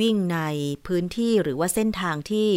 [0.00, 0.38] วิ่งใน
[0.86, 2.48] พื้นที่หรือว่าเส้นทางที่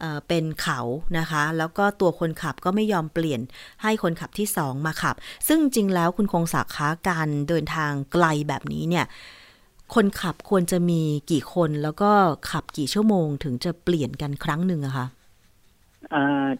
[0.00, 0.80] เเป็นเขา
[1.18, 3.40] นะคะ แล้วก็ตัวคนขับก็ไม่ยอมเปลี่ยน
[3.82, 5.16] ให้คนขับที่สองมาขับ
[5.48, 9.06] ซึ่งจริงแล้วคุณคงศักดิ์คะการเดินทางไกลแบบนี้เนี่ย
[9.94, 12.10] คนขับควรจะมีกี่คนแล้วก็
[12.50, 15.19] ขับกี่ชั่วโมงถึงจะเปลี่ยนกันครั้งหนึ่งอะคะเอ่อ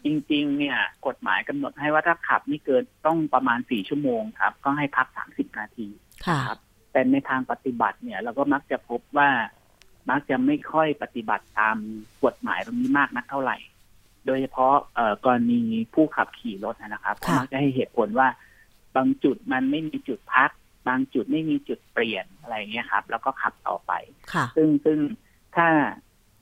[0.04, 5.88] จริง ๆ เนี่ย กฎหมายกำหนดให้ว่าถ้าขับไม่เกินต้องประมาณสี่ชั่วโมงครับ ก็ให้พักสามสิบนาที
[6.26, 6.58] ค่ะครับ
[6.92, 9.30] แต่ในทางปฏิบัติเนี่ย เราก็มักจะพบว่า
[10.10, 11.76] มักจะไม่ค่อยปฏิบัติตาม
[12.24, 13.56] กฎหมายตรงนี้มากนักเท่าไหร่
[14.26, 15.60] โดยเฉพาะเอ่อกรณี
[15.94, 18.28] ผู้ขับขี่รถนะครับเขามักจะให้เหตุผลว่า
[18.96, 20.50] บางจุดมันไม่มีจุดพัก
[20.88, 23.92] บางจุดไม่มีจุดเปลี่ยนอะไรเงี้ยครับ แล้วก็ขับต่อไป
[24.32, 24.98] ค่ะซึ่งซึ่ง
[25.56, 25.68] ถ้า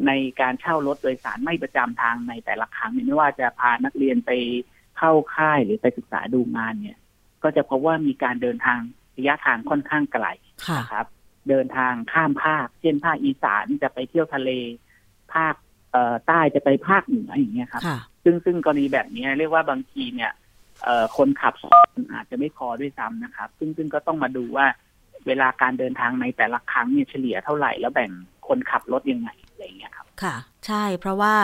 [0.07, 4.31] ในการเช่ารถโดยสารไม่ประจำทางในแต่ละครั้งเนี่ยไม่ว่าจะพานักเรียนไป
[4.99, 6.99] เข้าค่ายหรือไปศึกษาดูงานเนี่ย
[7.43, 8.81] ก็จะพบว่ามีการเดินทาง
[9.17, 10.27] ระยะทางค่อนข้างไกล
[10.69, 11.07] ค่ะนะครับ
[11.49, 14.51] เดินทางข้ามภาค เช่นภาคอีสานจะไปเที่ยวทะเล
[15.35, 15.55] ภาค
[15.93, 20.33] เอ่อใต้จะไปภาคเหนืออย่างเงี้ยครับค่ะซึ่งซึ่งกรณีแบบนี้เรียกว่าบางทีเนี่ย
[20.85, 24.67] เอ่อคนขับสองคนอาจจะไม่พอด้วยซ้ำนะครับ ซึ่งซึ่งก็ต้องมาดูว่า
[25.27, 28.11] เวลาการเดินทางในแต่ละครั้งเนี่ยเฉลี่ยเท่าไหร่แล้วแบ่ง
[28.49, 31.35] คนขับรถยังไง อะไรอย่างเงี้ยครับค่ะ ใช่เพราะว่า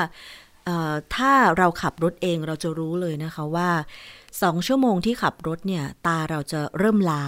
[1.17, 3.71] ถ้าเราขับรถเองเราจะรู้เลยนะคะว่า
[4.43, 7.23] สองชั่วโมงที่ขับรถเนี่ย ตาเราจะเริ่มล้า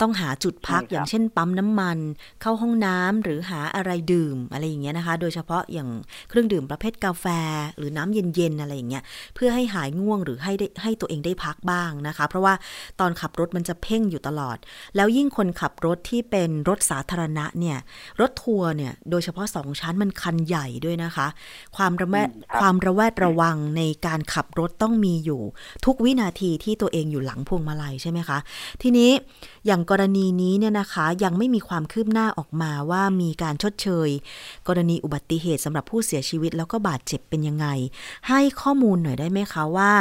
[0.00, 1.98] ต้องหาจุดพักใช่ครับอย่างเช่นปั๊มน้ำมัน
[2.42, 5.88] เข้าห้องน้ำหรือหาอะไรดื่มอะไรอย่างเงี้ยนะคะ โดยเฉพาะอย่าง
[6.28, 7.26] เครื่องดื่มประเภทกาแฟ
[7.76, 9.02] หรือน้ำเย็นๆอะไรอย่างเงี้ย
[9.34, 12.54] เพื่อให้หายง่วงหรือให้ได้ให้ตัวเองได้พักบ้างนะคะ เพราะว่า
[13.00, 14.56] ตอนขับรถมันจะเพ่งอยู่ตลอด
[14.96, 17.78] แล้วยิ่งคนขับรถที่เป็นรถสาธารณะเนี่ย
[18.20, 21.26] รถทัวร์เนี่ยโดยเฉพาะสองชั้นมันคันใหญ่ด้วยนะคะ
[21.76, 25.42] ความระแวดอืมครับความระแวดระวังในการขับรถต้องมีอยู่
[25.84, 28.38] ทุกวินาทีที่ตัวเองอยู่หลังพวงมาลัยใช่ไหมคะ
[28.82, 29.10] ทีนี้
[29.68, 34.08] อย่างกรณีนี้เนี่ยนะคะยังไม่มีความคืบหน้าออกมาว่ามีการชดเชย
[34.68, 37.66] กรณีอุบัติเหตุสำหรับผู้เสียชีวิตแล้วก็บาดเจ็บเป็นยังไง
[38.28, 39.92] ให้ข้อมูลหน่อยได้ไหมคะว่า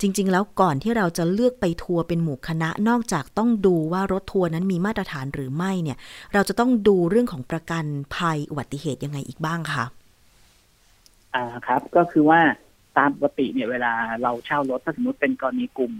[0.00, 5.98] จริง ๆ แล้วก่อนที่เราจะเลือกไปทัวร์เป็นหมู่คณะนอกจากต้องดูว่ารถทัวร์นั้นมีมาตรฐานหรือไม่เนี่ย
[6.32, 7.84] เราจะต้องดูเรื่องของประกัน
[8.16, 9.84] ภัยอุบัติเหตุยังไงอีกบ้างคะ
[11.34, 12.40] อ่าครับ ก็คือว่า
[12.98, 15.92] ตามปกติเนี่ยเวลาเราเช่ารถถ้าสมมติเป็นกรณีกลุ่ม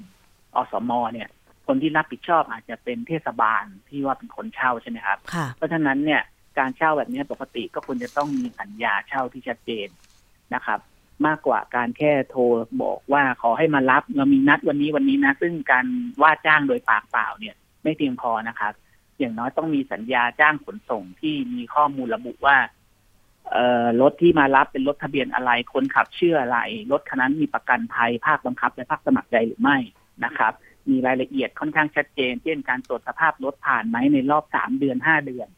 [0.57, 1.29] อสมเนี่ย
[1.71, 6.23] คนที่รับผิดชอบอาจจะเป็นเทศบาลที่ว่าเป็นคนเช่าใช่ไหมครับค่ะเพราะฉะนั้นเนี่ย
[6.59, 9.89] การเช่าแบบนี้ปกติก็ควรจะต้องมีสัญญาเช่าที่ชัดเจน
[10.55, 10.81] นะครับ
[11.27, 12.43] มากกว่าการแค่โทร
[12.83, 15.87] บอกว่าขอให้มารับเรามีนัดวันนี้วันนี้นะ ซึ่งการ
[16.23, 18.73] ว่าจ้างโดยปากเปล่าเนี่ย ไม่เพียงพอนะครับ
[19.19, 22.57] อย่างน้อยต้องมีสัญญาจ้างขนส่งที่มีข้อมูลระบุว่า
[23.51, 26.59] เอ่อรถที่มารับเป็นรถทะเบียนอะไร คนขับชื่ออะไร
[26.93, 29.79] รถคันนั้นมีประกันภัยภาคบังคับ และภาคสมัครใจหรือไม่
[30.25, 30.53] นะครับ
[30.91, 35.49] มีรายละเอียดค่อนข้างชัดเจน เช่นการตรวจสภาพรถผ่านไหมในรอบสามเดือนห้าเดือน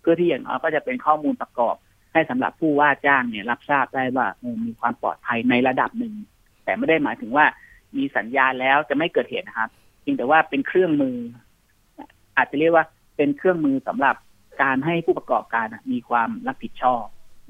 [0.00, 1.76] เพื่อที่อย่างน้อยก็จะเป็นข้อมูลประกอบ
[2.12, 6.14] ให้สำหรับผู้ว่าจ้างเนี่ยรับทราบได้ว่าเออมีความปลอดภัยในระดับหนึ่ง
[6.64, 7.46] แต่ไม่ได้หมายถึงว่า
[7.96, 11.16] มีสัญญาแล้วจะไม่เกิดเหตุนะครับเพียงแต่ว่าเป็นเครื่องมือ
[12.36, 12.84] อาจจะเรียกว่า
[13.16, 14.16] เป็นเครื่องมือสำหรับ
[14.62, 17.04] การให้ผู้ประกอบการมีความรับผิดชอบ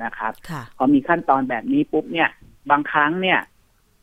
[0.04, 2.28] นะครับค่ะพอมีขั้นตอนแบบนี้ปุ๊บเนี่ย
[2.70, 3.38] บางครั้งเนี่ย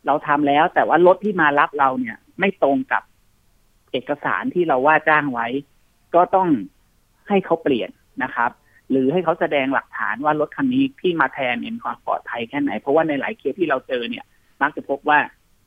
[0.06, 3.04] เราทำแล้วแต่ว่ารถที่มารับเราเนี่ย ไม่ตรงกับ
[3.98, 5.48] เอกสารที่เราว่าจ้างไว้
[6.16, 6.50] ก็ต้อง
[7.30, 7.90] ให้เขาเปลี่ยน
[8.24, 8.52] นะครับ
[8.92, 14.26] หรือให้เขาแสดงหลักฐานว่ารถคันนี้ที่มาแทนเนี่ยมีความปลอดภัยแค่ไหน เพราะว่าในหลายเคสที่เราเจอเนี่ย
[14.62, 15.20] มักจะพบว่า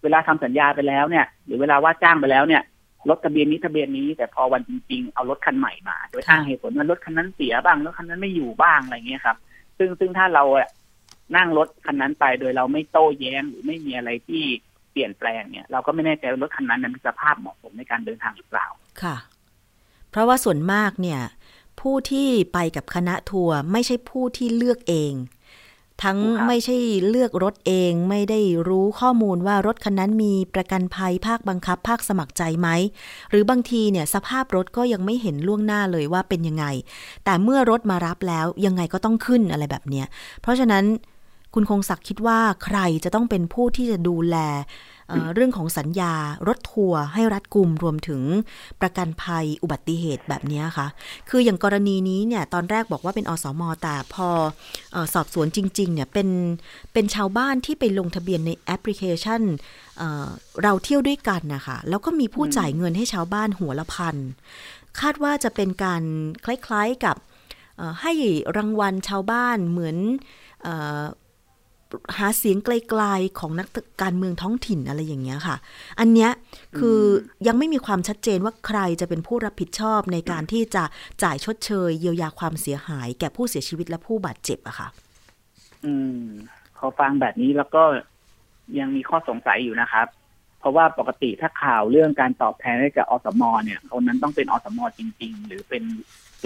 [0.02, 2.62] เวลาทำสัญญาไปแล้วเนี่ย หรือเวลาว่าจ้างไปแล้วเนี่ย
[3.08, 9.36] รถทะเบียนนี้ทะเบียนนี้แต่พอวันจริงๆ เอารถคันใหม่มา โดยอ้างเหตุผลว่ารถคันนั้นเสียบ้างรถคันนั้นไม่อยู่บ้างอะไรเงี้ยครับ
[9.78, 10.68] ซึ่งซึ่งถ้าเราอะ
[11.36, 14.44] นั่งรถคันนั้นไปโดยเราไม่โต้แย้งหรือไม่มีอะไรที่
[14.92, 18.66] เปลี่ยนแปลงเนี่ยเราก็ไม่แน่ใจว่ารถคันนั้นนั้นมีสภาพเหมาะสมในการเดินทางหรือเปล่า
[19.02, 19.16] ค่ะ
[20.10, 21.20] เพราะว่าส่วนมากเนี่ย
[21.80, 25.14] ผู้ที่ไปกับคณะทัวร์ไม่ใช่ผู้ที่เลือกเอง
[26.02, 26.76] ทั้งถูกครับไม่ใช่
[27.08, 32.68] เลือกรถเองไม่ได้รู้ข้อมูลว่ารถคันนั้นมีประกันภัยภาคบังคับ ภาคสมัครใจไหม
[33.30, 36.64] หรือบางทีเนี่ยสภาพรถก็ยังไม่เห็นล่วงหน้าเลยว่าเป็นยังไง
[37.24, 40.06] แต่เมื่อรถมารับแล้วยังไงก็ต้องขึ้นอะไรแบบเนี้ย
[40.40, 40.84] เพราะฉะนั้น
[41.54, 44.36] คุณคงศักดิ์คิดว่าใครจะต้องเป็นผู้ที่จะดูแล
[45.08, 46.14] เอ่อเรื่องของสัญญา
[46.48, 48.22] รถทัวร์ให้รัดกุมรวมถึง
[48.80, 50.86] ประกันภัยอุบัติเหตุแบบเนี้ยคะ
[51.28, 54.28] คืออย่างกรณีนี้เนี่ยตอนแรกบอกว่าเป็นอสมแต่พอ
[54.92, 56.28] เออสอบสวนจริงๆเนี่ยเป็น
[56.92, 59.42] เป็นชาวบ้านที่ไปลงทะเบียนในแอปพลิเคชัน
[59.98, 60.28] เอ่อ
[60.62, 64.16] เราเที่ยวด้วยกันนะคะแล้วก็มีผู้จ่ายเงินให้ชาวบ้านหัวละพัน
[65.00, 66.02] คาดว่าจะเป็นการ
[66.44, 67.16] คล้ายๆกับ
[67.76, 68.12] เอ่อให้
[68.56, 69.96] รางวัลชาวบ้านเหมือน
[70.64, 71.02] เออ
[72.18, 73.68] หาเสียงไกลๆของนัก
[74.02, 75.56] การเมืองท้องถิ่นอะไรอย่างเงี้ยค่ะ
[76.00, 76.30] อันเนี้ย
[76.78, 77.00] คือ
[77.44, 80.84] อยังไม่มีความชัดเจนว่าใครจะเป็นผู้รับผิดชอบในการที่จะ
[81.22, 84.88] จ่ายชดเชย เยียวยาความเสียหาย แก่ผู้เสียชีวิตและผู้บาดเจ็บอะค่ะ
[85.84, 86.24] อืม
[86.78, 87.82] พอฟังแบบนี้แล้วก็
[88.78, 90.06] ยังมีข้อสงสัยอยู่นะครับ
[90.60, 95.82] เพราะว่าปกติถ้าข่าวเรื่องการตอบแทนให้กับอสมเนี่ยคนนั้นต้องเป็นอสมจริง ๆ หรือเป็น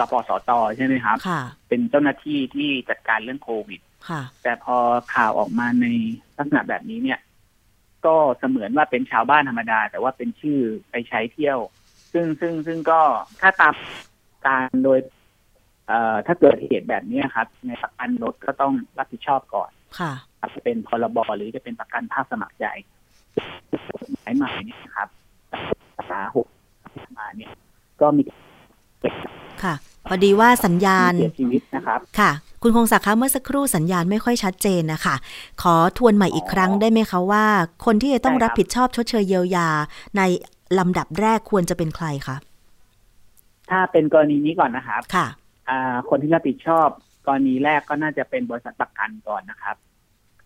[0.00, 3.93] รปสตใช่ไหมครับค่ะเป็นเจ้าหน้าที่ที่จัดการเรื่องโควิดค่ะ
[4.42, 4.76] แต่พอ
[5.14, 5.86] ข่าวออกมาใน
[6.36, 7.20] ลักษณะแบบนี้เนี่ย
[8.06, 10.58] ก็เสมือนว่าเป็นชาวบ้านธรรมดา แต่ว่าเป็นชื่อ
[10.90, 11.58] ไปใช้เที่ยว
[12.12, 13.00] ซึ่งซึ่งซึ่งก็
[13.40, 13.74] ถ้าตาม
[14.46, 14.98] การโดย
[15.88, 22.66] เอ่อถ้าเกิดเหตุแบบนี้ครับ ในประกันรถก็ต้องรับผิดชอบก่อน ค่ะอาจจะเป็นพรบหรือจะเป็นประกันภาคสมัครใจ
[23.90, 25.08] กฎหมายใหม่เนี่ยครับ
[25.96, 26.46] ภาษาหก
[27.18, 27.50] มาเนี่ย
[28.00, 28.22] ก็มี
[29.62, 29.74] ค่ะ
[30.06, 32.30] พอดีว่าสัญญาณเสียชีวิตนะครับ ค่ะ
[32.66, 35.14] คุณคงศักดิ์คะเมื่อสักครู่สัญญาณไม่ค่อยชัดเจนนะคะ
[35.62, 37.44] ขอทวนใหม่อีกครั้งได้ไหมคะว่า
[37.84, 39.68] คนที่จะต้องได้ครับรับผิดชอบชดเชยเยียวยา
[40.16, 40.22] ใน
[40.78, 42.36] ลำดับแรกควรจะเป็นใครคะ
[43.70, 45.26] ถ้าเป็นกรณีนี้ก่อนนะครับค่ะ
[45.68, 46.88] อ่าคนที่รับผิดชอบ
[47.26, 49.76] กรณีแรกก็น่าจะเป็นบริษัทประกันก่อนนะครับ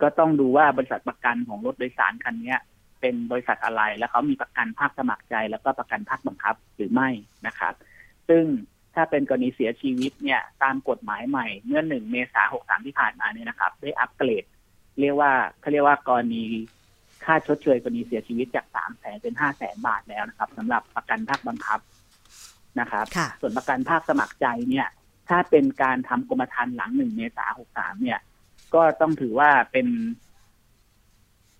[0.02, 2.61] ก็ต้องดูว่าบริษัทประกันของรถโดยสารคันเนี้ย
[3.00, 7.09] เป็นบริษัทอะไรแล้วเขามีประกันภาคสมัครใจ แล้วก็ประกันภาคบังคับหรือไม่
[7.46, 7.74] นะครับ
[8.28, 8.44] ซึ่ง
[8.98, 14.44] ถ้าเป็นกรณีเสียชีวิตเนี่ยตามกฎหมายใหม่เมื่อหนึ่งเมษาหกสามที่ผ่านมาเนี่ยนะครับ ได้อัปเกรด
[15.00, 16.42] เรียกว่าเขาเรียกว่ากรณี
[17.24, 21.80] ค่าชดเชยกรณีเสียชีวิตจากสามแสนเป็นห้าแสนบาทแล้วนะครับสำหรับประกันภาคบังคับ
[22.80, 23.06] นะครับ
[23.40, 24.88] ส่วนประกันภาคสมัครใจเนี่ย
[25.28, 28.20] ถ้าเป็นการทำกรมธรรม์หลังหนึ่งเมษาหกสามเนี่ย
[28.74, 29.87] ก็ต้องถือว่าเป็น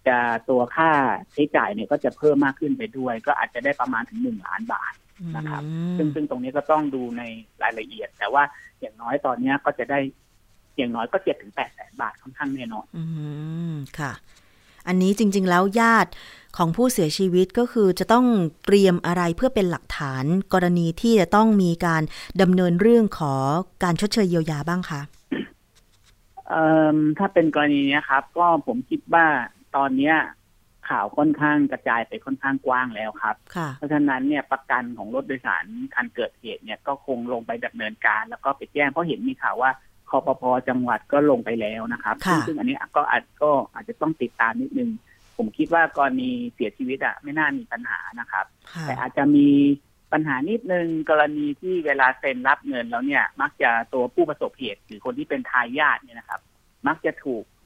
[0.09, 0.19] จะ
[0.51, 0.91] ตัวค่า
[1.33, 4.93] ใช้จ่ายเนี่ยก็จะเพิ่มมากขึ้นไปด้วย ก็อาจจะได้ประมาณถึงหนึ่งล้านบาท
[5.37, 5.63] นะครับ
[5.97, 7.23] ซึ่งซึ่งตรงนี้ก็ต้องดูใน
[7.63, 8.43] รายละเอียด แต่ว่า
[8.81, 9.99] อย่างน้อยตอนเนี้ยก็จะได้
[10.77, 13.05] อย่างน้อยก็เจ็ดถึงแปดแสนบาทค่อนข้างแน่นอน อื
[13.73, 14.13] มค่ะ
[14.87, 16.11] อันนี้จริง ๆ แล้วญาติ
[16.57, 18.27] ของผู้เสียชีวิตก็คือจะต้อง
[18.65, 22.03] เตรียมอะไรเพื่อเป็นหลักฐานกรณีที่จะต้องมีการ
[22.41, 23.35] ดำเนินเรื่องขอ
[23.85, 25.01] การชดเชยเยียวยาบ้างคะ
[26.49, 29.27] เอ่อถ้าเป็นกรณีเนี้ยครับ ก็ผมคิดว่า
[29.77, 30.17] ตอนเนี้ย
[30.89, 39.71] ข่าวค่อนข้างกระจายไปค่อนข้างกว้างแล้วครับค่ะเพราะฉะนั้นเนี่ยประกันของรถโดยสารคันเกิดเหตุเนี่ยก็คงลงไปดำเนินการ แล้วก็ไปแจ้งเพราะเห็นมีข่าวว่า
[40.11, 44.91] คอปพจังหวัดก็ลงไปแล้วนะครับค่ะซึ่งซึ่งอันนี้ก็อาจก็อาจจะต้องติดตามนิดนึง
[45.37, 49.49] ผมคิดว่ากรณีเสียชีวิตอะไม่น่ามีปัญหานะครับค่ะแต่อาจจะมี
[50.13, 56.41] ปัญหานิดนึงกรณีที่เวลาเซ็นรับเงินแล้วเนี่ย มักจะตัวผู้ประสบเหตุหรือคนที่เป็นทายาทเนี่ยนะครับ
[56.87, 57.58] มักจะถูกเอ่อ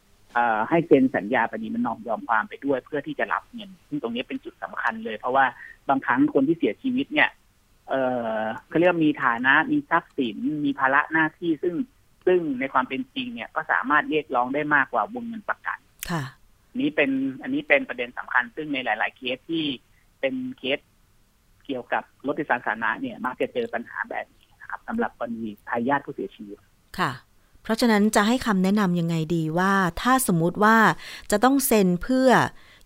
[0.68, 5.44] ให้เซ็นสัญญาปณีมันนอมยอมความไปด้วย เพื่อที่จะรับเงินซึ่งตรงนี้เป็นจุดสำคัญเลย เพราะว่า
[5.88, 7.30] บางครั้งคนที่เสียชีวิตเนี่ย
[7.90, 7.94] เอ
[8.26, 11.74] อเขาเรียกมีฐานะมีทรัพย์สินมีภาระหน้าที่ซึ่ง
[12.26, 15.78] ซึ่งในความเป็นจริงเนี่ยก็สามารถเรียกร้องได้มากกว่าวงเงินประกัน
[16.10, 16.24] ค่ะ
[16.80, 17.10] นี้เป็น
[17.42, 19.64] อันนี้เป็นประเด็นสำคัญ ซึ่งในหลาย ๆ เคสที่
[20.20, 20.78] เป็นเคส
[21.64, 26.58] เกี่ยวกับรถโดยสารสาธารณะเนี่ย มักจะเจอปัญหาแบบนี้นะครับสำหรับกรณีทายาทผู้เสียชีวิต
[26.98, 27.12] ค่ะ
[27.62, 30.76] เพราะฉะนั้นจะให้คำแนะนำยังไงดีว่า ถ้าสมมุติว่า
[31.30, 32.28] จะต้องเซ็นเพื่อ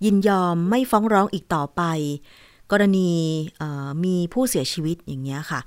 [0.04, 1.82] ยินยอมไม่ฟ้องร้องอีกต่อไป
[2.72, 3.10] กรณี
[4.04, 5.60] มีผู้เสียชีวิตอย่างเงี้ยค่ะ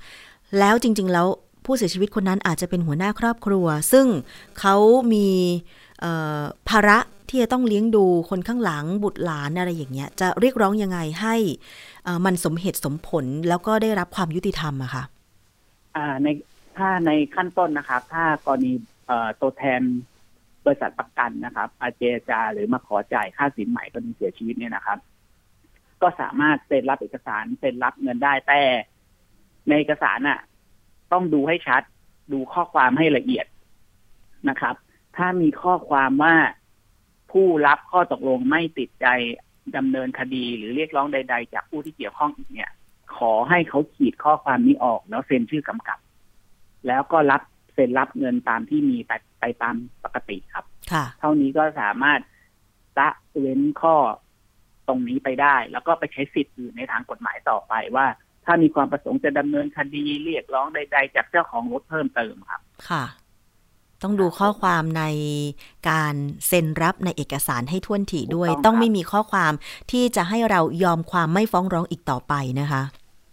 [0.58, 1.26] แล้วจริง ๆ แล้ว
[1.64, 4.06] ผู้เสียชีวิตคนนั้นอาจจะเป็นหัวหน้าครอบครัว ซึ่ง
[4.60, 4.76] เขา
[5.12, 5.28] มี
[6.68, 11.36] ภาระที่จะต้องเลี้ยงดูคนข้างหลังบุตรหลานอะไรอย่างเงี้ย จะเรียกร้องยังไงให้
[12.24, 15.04] มันสมเหตุสมผลแล้วก็ได้รับความยุติธรรมอะค่ะ
[15.96, 16.28] อ่าใน
[16.76, 18.72] ถ้าในขั้นต้นนะครับ ถ้ากรณี
[19.40, 19.82] ตัวแทน
[20.64, 24.98] บริษัทประกันนะครับ อาเจจาหรือมาขอจ่ายค่าสินใหม่กรณีเสียชีวิตเนี่ยนะครับ
[26.02, 28.60] ก็สามารถเซ็นรับเอกสารเซ็นรับเงินได้แต่
[29.68, 30.40] ในเอกสารน่ะ
[31.12, 31.82] ต้องดูให้ชัด
[32.32, 33.46] ดูข้อความให้ละเอียด
[34.48, 34.74] นะครับ
[35.16, 36.34] ถ้ามีข้อความว่า
[37.32, 39.06] ผู้รับข้อตกลงไม่ติดใจ
[39.76, 42.70] ดำเนินคดีหรือเรียกร้องใด ๆ จากผู้ที่เกี่ยวข้องอีกเนี่ย
[43.16, 45.98] ขอให้เขาขีดข้อความนี้ออกแล้วเซ็นชื่อกำกับ
[46.86, 47.42] แล้วก็รับ
[47.80, 52.20] ซ็นรับเงินตามที่มีไปไปตามปกติครับ ค่ะ เท่านี้ก็สามารถ
[52.98, 53.96] ละเว้นข้อ
[54.88, 58.06] ตรงนี้ไปได้ แล้วก็ไปใช้สิทธิ์อื่นในทางกฎหมายต่อไปว่า
[58.44, 63.04] ถ้ามีความประสงค์จะดำเนินคดีเรียกร้องใด ๆ จากเจ้าของรถเพิ่มเติมครับ ค่ะ
[64.02, 65.04] ต้องดูข้อความใน
[65.90, 66.14] การ
[66.46, 69.52] เซ็นรับในเอกสารให้ท่วนถี่ด้วยถูกต้องต้องครับไม่มีข้อความ
[69.90, 72.82] ที่จะให้เรายอมความไม่ฟ้องร้องอีกต่อไปนะคะ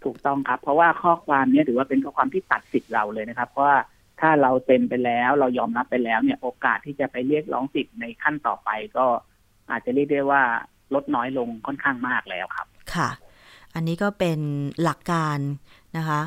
[0.04, 3.76] ถูกต้องครับ เพราะว่าข้อความเนี้ยถือว่าเป็นข้อความที่ตัดสิทธิ์เราเลยนะครับ เพราะว่า
[4.20, 9.06] ถ้าเราเซ็นไปแล้วเรายอมรับไปแล้วเนี่ยโอกาสที่จะไปเรียกร้องสิทธิ์ในขั้นต่อไปก็
[9.70, 10.42] อาจจะเรียกได้ว่า
[10.94, 13.10] ลดน้อยลงค่อนข้างมากแล้วครับ ค่ะ
[13.74, 14.38] อันนี้ก็เป็น
[14.82, 15.38] หลักการ
[15.96, 16.20] นะคะ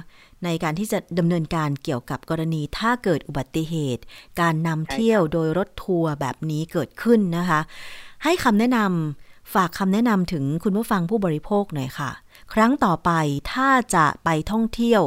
[0.43, 4.03] ในการที่จะดำเนินการเกี่ยวกับกรณีถ้าเกิดอุบัติเหตุ
[4.41, 7.59] การนำเที่ยวโดยรถทัวร์แบบนี้เกิดขึ้นนะคะ
[8.23, 12.11] ให้คำแนะนำฝากคำแนะนำถึงคุณผู้ฟังผู้บริโภคหน่อยค่ะ
[12.53, 13.11] ครั้งต่อไป
[13.51, 15.01] ถ้าจะไปท่องเที่ยว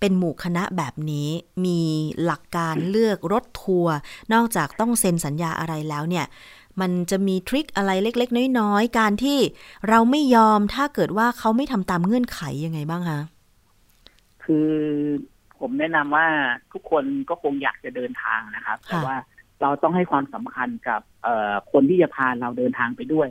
[0.00, 1.28] เป็นหมู่คณะแบบนี้
[1.64, 1.80] มี
[2.24, 3.96] หลักการเลือกรถทัวร์
[4.32, 6.26] นอกจากต้องเซ็นสัญญาอะไรแล้วเนี่ย
[6.80, 9.38] มันจะมีทริคอะไรเล็ก ๆ น้อย ๆ การที่
[9.88, 13.20] เราไม่ยอมถ้าเกิดว่าเขาไม่ทำตามเงื่อนไขยังไงบ้างคะ
[14.44, 14.70] คือ
[15.58, 16.26] ผมแนะนำว่า
[16.72, 19.16] ทุกคนก็คงอยากจะเดินทางนะครับค่ะแต่ว่า
[19.62, 23.28] เราต้องให้ความสำคัญกับเอ่อคนที่จะพาเราเดินทางไปด้วย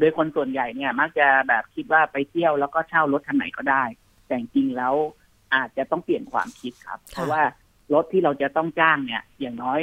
[0.00, 3.84] โดยคนส่วนใหญ่เนี่ย มักจะแบบคิดว่าไปเที่ยวแล้วก็เช่ารถคันไหนก็ได้
[4.26, 4.94] แต่จริงๆแล้ว
[5.54, 7.42] อาจจะต้องเปลี่ยนความคิดครับ เพราะว่า
[7.94, 9.80] รถที่เราจะต้องจ้างเนี่ย อย่างน้อย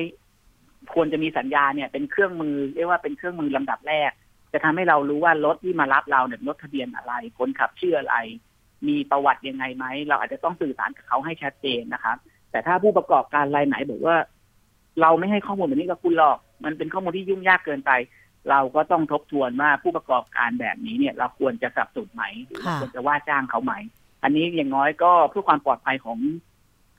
[0.93, 4.12] ควรจะมีสัญญาเนี่ย เป็นเครื่องมือเรียกว่าเป็นเครื่องมือลำดับแรก
[4.54, 8.15] จะทำให้เรารู้ว่ารถที่มารับเราเนี่ยรถทะเบียนอะไรคนขับชื่ออะไร
[8.88, 12.17] มีประวัติยังไงไหมเราอาจจะต้องสื่อสารกับเขาให้ชัดเจนนะครับ
[12.52, 14.17] แต่ถ้าผู้ประกอบการรายไหนบอกว่า
[15.02, 17.91] เราไม่ให้ข้อมูลแบบนี้กับคุณหรอก มันเป็นข้อมูลที่ยุ่งยากเกินไป
[18.50, 23.74] เราก็ต้องทบทวนว่าผู้ประกอบการแบบนี้เนี่ย เราควรจะสนับสนุนไหมหรือเราค่ะควรจะว่าจ้างเขาไหม
[24.24, 26.20] อันนี้อย่างน้อยก็เพื่อความปลอดภัยของ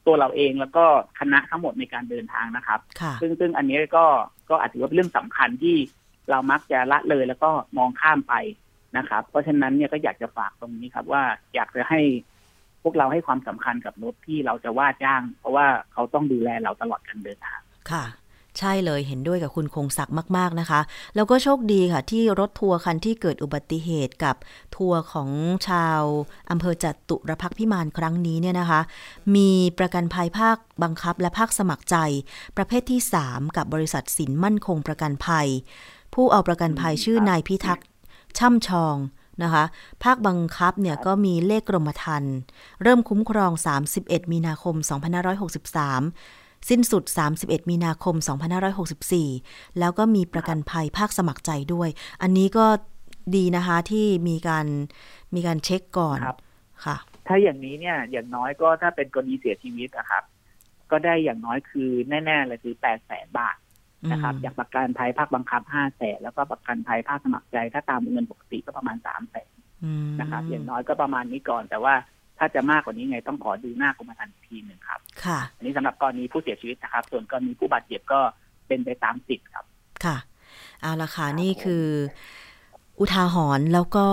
[0.06, 0.84] ตัวเราเองแล้วก็
[1.20, 4.04] คณะทั้งหมดในการเดินทางนะครับค่ะซึ่งซึ่งอันนี้ก็
[4.50, 5.76] ก็อาจถือว่าเป็นเรื่องสำคัญที่
[6.30, 8.34] เรามักจะละเลยแล้วก็มองข้ามไป
[8.96, 11.22] นะครับ เพราะฉะนั้นเนี่ยก็อยากจะฝากตรงนี้ครับว่า
[11.54, 12.00] อยากจะให้
[12.82, 18.04] พวกเราให้ความสำคัญกับรถที่เราจะว่าจ้าง เพราะว่าเขาต้องดูแลเราตลอดการเดินทางค่ะ
[18.58, 20.80] ใช่เลยเห็นด้วยกับคุณคงศักดิ์มาก ๆ นะคะ
[21.14, 24.36] แล้วก็โชคดีค่ะ ที่รถทัวร์คันที่เกิดอุบัติเหตุกับ
[24.76, 25.28] ทัวร์ของ
[25.68, 26.00] ชาว
[26.50, 28.80] อำเภอจตุรพักพิมานครั้งนี้เนี่ยนะคะ
[29.36, 31.96] มีประกันภัยภาคบังคับและภาคสมัครใจ
[32.56, 35.48] ประเภทที่ 3 กับบริษัทสินมั่นคงประกันภัย
[36.14, 37.86] ผู้เอาประกันภัยชื่อนายพิทักษ์
[38.38, 38.96] ช่ำชอง
[39.42, 39.64] นะคะ
[40.04, 42.34] ภาคบังคับเนี่ยก็มีเลขกรมธรรม์
[42.82, 43.52] เริ่มคุ้มครอง
[43.92, 44.74] 31 มีนาคม
[45.42, 47.04] 2563 สิ้นสุด
[47.38, 48.14] 31 มีนาคม
[48.96, 51.88] 2564 แล้วก็มีประกันภัยภาคสมัครใจด้วย
[52.22, 52.66] อันนี้ก็
[53.36, 54.66] ดีนะคะที่มีการ
[55.34, 56.38] มีการเช็คก่อนครับ
[56.84, 56.96] ค่ะ
[57.26, 60.24] ถ้าอย่างนี้เนี่ยอย่างน้อยก็ถ้าเป็นกรณีเสียชีวิตนะครับ
[60.90, 63.56] ก็ได้อย่างน้อยคือแน่ๆเลยคือแปดแสนบาท
[64.12, 69.52] นะครับอืมจากประกันภัยภาคบังคับห้าแสนแล้วก็ประกันภัยภาคสมัครใจ ถ้าตามเงินปกติก็ประมาณสามแสน
[69.84, 71.94] อืมนะครับอย่างน้อยก็ประมาณนี้ก่อน แต่ว่า
[72.44, 78.20] ถ้าจะมากกว่านี้ไงต้องขอดูหน้ากรมธรรม์อีกทีหนึ่งครับ ค่ะ อันนี้สำหรับกรณีผู้เสียชีวิตนะครับ ส่วนกรณีผู้บาดเจ็บก็
[78.68, 79.64] เป็นไปตามสิทธิ์ครับ
[80.04, 80.16] ค่ะ
[80.82, 81.86] เอาละค่ะนี่คือ
[83.00, 84.06] อุทาหรณ์แล้วก็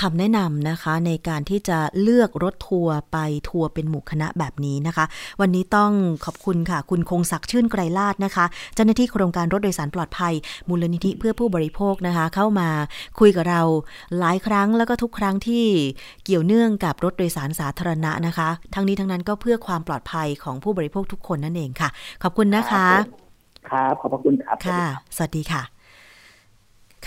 [0.00, 3.16] คำแนะนำนะคะ ในการที่จะเลือกรถทัวร์ไป
[3.48, 5.04] ทัวร์เป็นหมู่คณะแบบนี้นะคะ
[5.40, 5.92] วันนี้ต้อง
[6.24, 10.34] ขอบคุณค่ะ คุณคงศักดิ์ชื่นไกรลาดนะคะ เจ้าหน้าที่โครงการรถโดยสารปลอดภัย
[10.68, 12.68] มูลนิธิเพื่อผู้บริโภคนะคะ เข้ามา
[13.20, 13.62] คุยกับเรา
[14.18, 15.64] หลายครั้งแล้วก็ทุกครั้งที่
[16.24, 21.88] เกี่ยวเนื่องกับรถโดยสารสาธารณะนะคะ ทั้งนี้ทั้งนั้นก็เพื่อความปลอดภัยของผู้บริโภคทุกคนนั่นเองค่ะ
[22.22, 22.86] ขอบคุณนะคะ
[23.68, 24.84] ครับขอบพระคุณครับค่ะ
[25.16, 25.77] สวัสดีค่ะ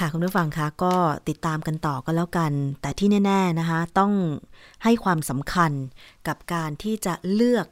[0.03, 0.93] ค่ะคุณผู้ฟังคะก็
[1.29, 4.13] ติดตามกันต่อก็แล้วกัน แต่ที่แน่ ๆนะคะ ต้อง
[4.83, 5.71] ให้ความสำคัญ
[6.27, 7.67] กับการที่จะเลือก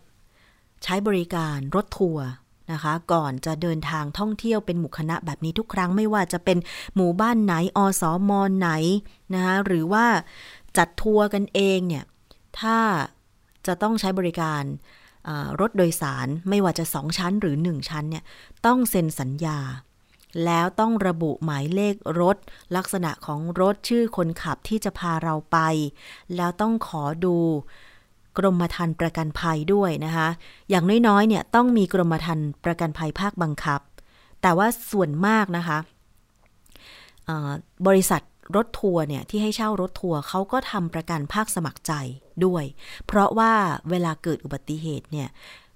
[0.84, 2.27] ใช้บริการรถทัวร์
[2.71, 6.57] นะคะ ก่อนจะเดินทางท่องเที่ยวเป็นหมู่คณะแบบนี้ทุกครั้งไม่ว่าจะเป็น
[6.95, 8.69] หมู่บ้านไหนอสอมอไหน
[9.34, 10.05] นะคะหรือว่า
[10.77, 12.03] จัดทัวร์กันเองเนี่ย
[12.59, 12.77] ถ้า
[13.67, 14.63] จะต้องใช้บริการ
[15.59, 18.23] รถโดยสารไม่ว่าจะสองชั้นหรือหนึ่งชั้นเนี่ย
[18.65, 19.59] ต้องเซ็นสัญญา
[20.45, 22.38] แล้วต้องระบุหมายเลขรถ
[22.75, 25.57] ลักษณะของรถชื่อคนขับที่จะพาเราไป
[26.36, 27.36] แล้วต้องขอดู
[28.38, 30.27] กรมธรรม์ประกันภัยด้วยนะคะ
[30.69, 33.82] อย่างน้อยๆเนี่ยต้องมีกรมธรรม์ประกันภัยภาคบังคับ
[34.41, 35.77] แต่ว่าส่วนมากนะคะ
[37.88, 38.21] บริษัท
[38.55, 41.93] รถทัวร์เนี่ยที่ให้เช่ารถทัวร์เขาก็ทำประกันภาคสมัครใจ
[42.45, 42.63] ด้วย
[43.05, 43.53] เพราะว่า
[43.89, 45.30] เวลาเกิดอุบัติเหตุเนี่ย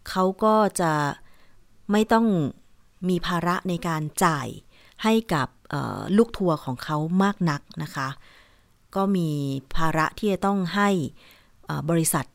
[0.10, 0.92] เขาก็จะ
[1.92, 2.26] ไม่ต้อง
[3.10, 4.48] มีภาระในการจ่าย
[5.04, 5.48] ให้กับ
[6.18, 8.08] ลูกทัวร์ของเขามากนักนะคะ
[8.96, 9.30] ก็มี
[9.76, 10.90] ภาระที่จะต้องให้
[11.90, 12.26] บริษัท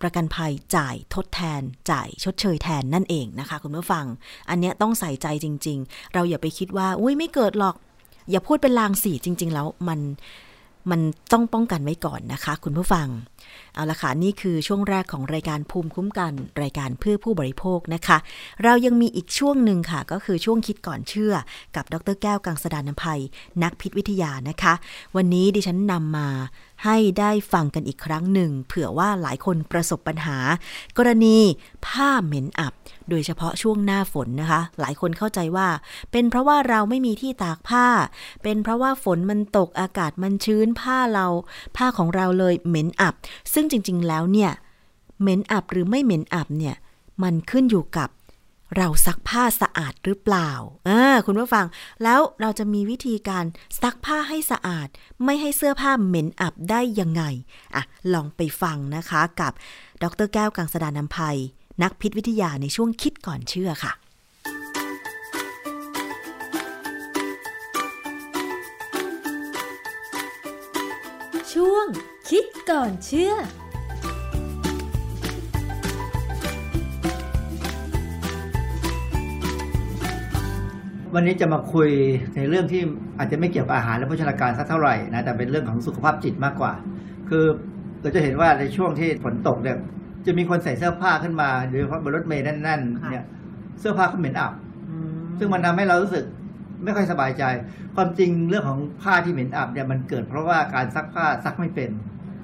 [0.00, 4.06] ประกันภัยจ่ายทดแทน จ่ายชดเชยแทนนั่นเองนะคะ คุณผู้ฟัง
[4.48, 7.76] อันเนี้ยต้องใส่ใจจริง ๆ เราอย่าไปคิดว่า อุ้ยไม่เกิดหรอก
[8.30, 10.00] อย่าพูดเป็นลางสีจริง ๆ แล้วมัน
[10.90, 11.00] มัน
[11.32, 13.06] ต้องป้องกันไว้ก่อนนะคะ คุณผู้ฟัง
[13.74, 16.32] เอาละค่ะ นี่คือช่วงแรกของรายการภูมิคุ้มกัน
[16.62, 18.18] รายการเพื่อผู้บริโภคนะคะ
[18.64, 21.34] เรายังมีอีกช่วงหนึ่งค่ะ ก็คือช่วงคิดก่อนเชื่อ
[21.76, 23.20] กับดรแก้วกังสดานนภัย
[23.62, 24.74] นักพิษวิทยานะคะ
[25.16, 26.28] วันนี้ดิฉันนำมา
[26.84, 30.38] ให้ได้ฟังกันอีกครั้งหนึ่ง เผื่อว่าหลายคนประสบปัญหา
[30.98, 31.36] กรณี
[31.86, 32.72] ผ้าเหม็นอับ
[33.10, 35.68] โดยเฉพาะช่วงหน้าฝนนะคะ หลายคนเข้าใจว่า
[36.12, 37.86] เป็นเพราะว่าเราไม่มีที่ตากผ้า
[38.42, 41.26] เป็นเพราะว่าฝนมันตกอากาศมันชื้นผ้าเรา
[41.76, 43.14] ผ้าของเราเลยเหม็นอับ
[43.52, 44.50] ซึ่งจริง ๆ แล้วเนี่ย
[45.20, 46.76] เหม็นอับหรือไม่เหม็นอับเนี่ย
[47.22, 48.08] มันขึ้นอยู่กับ
[48.76, 50.50] เราซักผ้าสะอาดหรือเปล่า
[50.88, 51.66] อ่าคุณผู้ฟัง
[52.02, 53.44] แล้วเราจะมีวิธีการ
[53.82, 54.88] ซักผ้าให้สะอาด
[55.24, 57.22] ไม่ให้เสื้อผ้าเหม็นอับได้ยังไง
[57.74, 57.82] อะ
[58.12, 59.52] ลองไปฟังนะคะกับ
[60.02, 61.38] ดรแก้วกังสดานนภัย
[61.82, 63.92] นักพิษวิทยาในช่วงคิดก่อนเชื่อค่ะ
[71.58, 71.86] ช่วง
[72.30, 73.32] คิดก่อนเชื่อ
[81.14, 81.90] วันนี้จะมาคุย
[82.36, 82.82] ในเรื่องที่
[83.18, 86.72] อาจจะไม่เกี่ยวกับอาหารและโภชนาการสักเท่าไหร่นะแต่เป็นเรื่องของสุขภาพจิตมากกว่า
[87.28, 87.44] คือ
[88.00, 89.76] เราจะเห็นว่าในช่วงที่ฝนตกเนี่ย
[90.26, 93.24] จะมีคนใส่เสื้อผ้าขึ้นมาโดยเฉพาะบนรถเมล์แน่นๆเนี่ย
[93.80, 94.52] เสื้อผ้าเขาเหม็นอับ
[95.38, 96.24] ซึ่งมันทำให้เรารู้สึก
[96.84, 97.44] ไม่ค่อยสบายใจ
[97.96, 101.90] ความจริงเรื่องของผ้าที่เหม็นอับเนี่ยมันเกิดเพราะว่าการซักผ้าซักไม่เป็น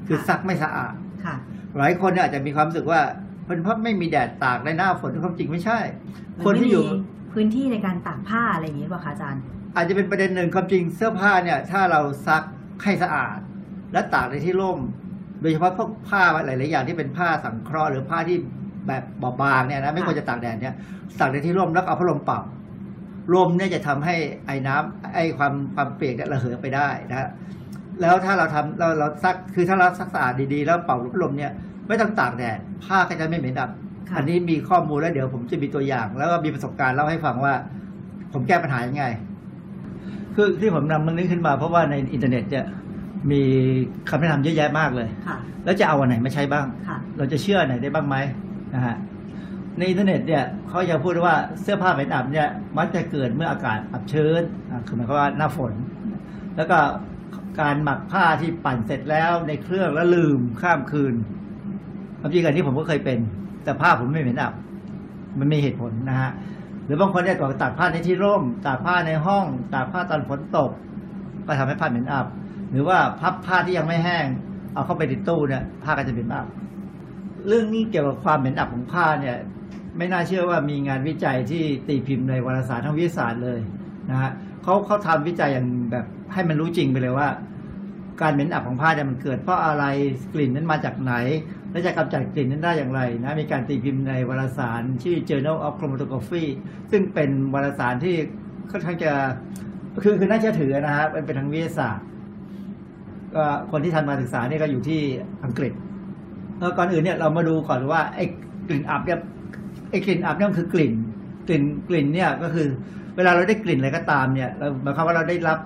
[0.07, 1.35] คือซักไม่สะอาดค่ะ
[1.77, 3.01] หลายคนเนี่ยอาจจะมีความรู้สึกว่า
[3.47, 5.79] เป็นเพราะไม่มีแดดตากในหน้าฝนที่ความจริงไม่ใช่
[6.47, 6.85] คนที่อยู่
[7.33, 9.43] พื้นที่ในการตากผ้าอะไรอย่างนี้ป่ะคะอาจารย์
[9.77, 12.43] อาจจะเป็นประเด็นหนึ่งความจริงเสื้อผ้าเนี่ยถ้าเราซัก
[12.83, 13.39] ให้สะอาด
[13.93, 14.79] และตากในที่ร่ม
[15.41, 18.37] โดยเฉพาะพวกผ้าหลายๆอย่างที่เป็นผ้าสังเคราะห์หรือผ้าที่
[18.87, 20.75] แบบบอบบางเนี่ยนะไม่ควรจะตากแดดเนี่ย
[21.21, 22.41] ตากในที่ร่มแล้วก็เอาพัดลมเป่า
[23.35, 24.15] ลมเนี่ยจะทำให้
[24.47, 27.29] ไอ้น้ำไอ้ความความเปียกเนี่ยระเหยไปได้นะฮะ
[28.01, 31.53] แล้วถ้าเราทำเราเราซักคือถ้าเราซักสะอาดดีๆ แล้วเป่าพัดลมเนี่ย
[31.89, 33.71] ไม่ต้องตากแดดผ้าก็จะไม่เหม็นอับ
[34.17, 37.55] อันนี้มีข้อมูลแล้วเดี๋ยวผมจะมีตัวอย่าง แล้วก็มีประสบการณ์เล่าให้ฟังว่า
[38.33, 39.05] ผมแก้ปัญหายังไง
[40.35, 42.67] คือที่ผมนำมันนี้ขึ้นมาเพราะว่าในอินเทอร์เน็ตเนี่ย
[43.31, 43.43] มี
[44.11, 48.17] คำแนะนำเยอะแยะมากเลยค่ะแล้วจะเอาอันไหนมาใช้บ้างค่ะเราจะเชื่ออันไหนได้บ้างไหม
[48.75, 48.97] นะฮะ
[49.79, 52.49] ในอินเทอร์เน็ตเนี่ยเขาจะพูดว่าเสื้อผ้าเหม็นอับเนี่ย
[52.79, 54.43] มักจะเกิดเมื่ออากาศอับชื้น
[54.87, 55.73] คือหมายความว่าหน้าฝน
[56.57, 56.79] แล้วก็
[57.61, 61.15] การหมักผ้าที่ปั่นเสร็จแล้วในเครื่องแล้วลืมข้ามคืน
[62.21, 63.19] ความจริงอันนี้ผมก็เคยเป็น
[63.65, 64.55] แต่ผ้าผมไม่เหม็นอับ
[65.39, 66.31] มันมีเหตุผลนะฮะ
[66.85, 70.71] หรือบางคนเนี่ยตากผ้าในที่ร่มตากผ้าในห้องตากผ้าตอนฝนตก
[71.47, 72.27] ก็ทำให้ผ้าเหม็นอับ
[72.71, 74.27] หรือว่าพับผ้าที่ยังไม่แห้ง
[74.75, 76.47] เอาเข้าไปในตู้เนี่ยผ้าก็จะเหม็นอับ
[77.49, 79.37] เรื่องนี้เกี่ยวกับความเหม็นอับของผ้าเนี่ย
[79.99, 83.61] ไม่น่าเชื่อว่ามีงานวิจัยที่ตีพิมพ์ในวารสารทางวิทยาศาสตร์เลย
[84.11, 84.31] นะฮะ
[84.63, 87.29] เขาเขาทำวิจัยอย่างแบบให้มันรู้จริงไปเลยว่า
[88.21, 89.85] การเหม็นอับของผ้าเนี่ยมันเกิดเพราะอะไร
[90.35, 91.15] กลิ่นนั้นมาจากไหน
[91.71, 96.45] และจะกำจัดกลิ่นนั้นได้อย่างไรนะมีการตีพิมพ์ในวารสารชื่อ Journal of Chromatography
[96.91, 98.15] ซึ่งเป็นวารสารที่
[98.71, 99.13] ค่อนข้างจะ
[100.03, 102.07] คือคือน่าเชื่อถือนะฮะเป็นเป็นทางวิทยาศาสตร์
[103.35, 105.01] ก็คนที่ทำมาศึกษาเนี่ยก็อยู่ที่
[105.45, 105.73] อังกฤษ
[106.79, 108.25] ก่อนอื่นเนี่ยเรามาดูก่อนว่าไอ้
[108.69, 109.21] กลิ่นอับเนี่ย
[109.91, 110.95] ไอ้กลิ่นอับเนี่ยคือกลิ่น
[111.49, 112.69] กลิ่นกลิ่นเนี่ยก็คือ
[113.17, 115.59] เวลาเราได้กลิ่นอะไรก็ตามเนี่ยเราหมายความว่าเราได้รับ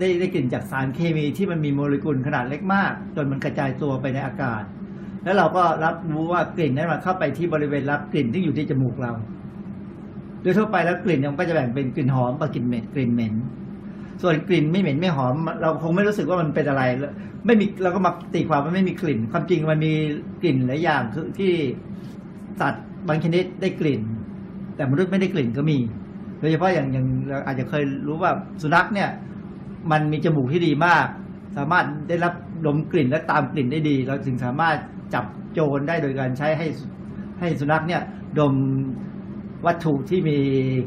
[0.00, 4.62] ได้ได้กลิ่นจากสารเคมีที่มันมีโมเลกุลขนาดเล็กมาก จนมันกระจายตัวไปในอากาศ
[5.24, 9.12] แล้วเราก็รับรู้ว่ากลิ่นนั้นมันเข้าไปที่บริเวณรับกลิ่นที่อยู่ที่จมูกเรา
[10.42, 13.34] โดยทั่วไปแล้วกลิ่นมันก็จะแบ่งเป็นกลิ่นหอมกับกลิ่นเหม็นกลิ่นเหม็น
[14.22, 16.82] ส่วนกลิ่นไม่เหม็นไม่หอม เราคงไม่รู้สึกว่ามันเป็นอะไร
[17.46, 19.92] ไม่มีเราก็มาตีความว่าไม่มีกลิ่น ความจริงมันมี
[20.42, 21.52] กลิ่นหลายอย่างคือที่
[22.60, 24.02] สัตว์ บางชนิดได้กลิ่น
[24.76, 25.78] แต่มนุษย์ไม่ได้กลิ่นก็มี
[26.40, 28.32] โดยเฉพาะอย่างอย่างเราอาจจะเคยรู้ว่า
[28.62, 29.08] สุนัขเนี่ย
[29.90, 31.06] มันมีจมูกที่ดีมาก
[31.56, 32.34] สามารถได้รับ
[32.66, 34.76] ดมกลิ่นและตามกลิ่นได้ดี เราถึงสามารถ
[35.14, 36.66] จับโจรได้โดยการใช้ให้
[37.40, 38.02] ให้สุนัขเนี่ย
[38.38, 38.54] ดม
[39.66, 40.36] วัตถุที่มี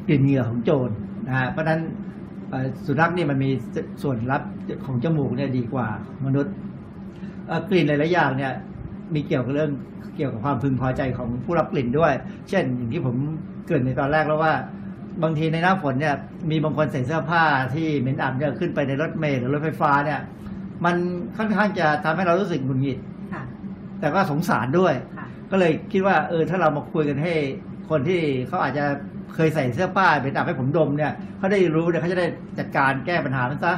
[0.07, 0.89] กลิ่นเหงื่อของโจร
[1.27, 1.81] นะฮะเพราะฉะนั้น
[2.85, 3.49] สุนัขนี่มันมี
[4.03, 4.41] ส่วนรับ
[4.85, 5.87] ของจมูกเนี่ยดีกว่า
[6.25, 6.53] มนุษย์
[7.69, 8.53] กลิ่นหลายๆอย่างเนี่ย
[9.13, 9.71] มีเกี่ยวกับเรื่อง
[10.15, 12.13] เกี่ยวกับความพึงพอใจของผู้รับกลิ่นด้วย
[12.49, 13.15] เช่นอย่างที่ผม
[13.65, 14.53] เกริ่นในตอนแรกแล้วว่า
[15.23, 16.15] บางทีในหน้าฝนเนี่ย
[16.51, 17.43] มีบางคนใส่เสื้อผ้า
[17.73, 20.19] ที่เหม็นอับเนี่ยขึ้นไปในรถเมล์หรือรถไฟฟ้าเนี่ย
[20.85, 20.95] มัน
[21.37, 22.97] ค่อนข้างจะทำให้เรารู้สึกหงุดหงิด
[23.33, 23.43] ค่ะ
[23.99, 27.33] แต่ก็สงสารด้วยค่ะก็เลยคิดว่า เออถ้าเรามาคุยกันให้
[27.89, 28.85] คนที่เขาอาจจะ
[29.35, 32.27] เคยใส่เสื้อผ้าเป็นอับให้ผมดมเนี่ยเขาได้รู้เนี่ยเขาจะได้
[32.59, 33.73] จัดการแก้ปัญหามันซะ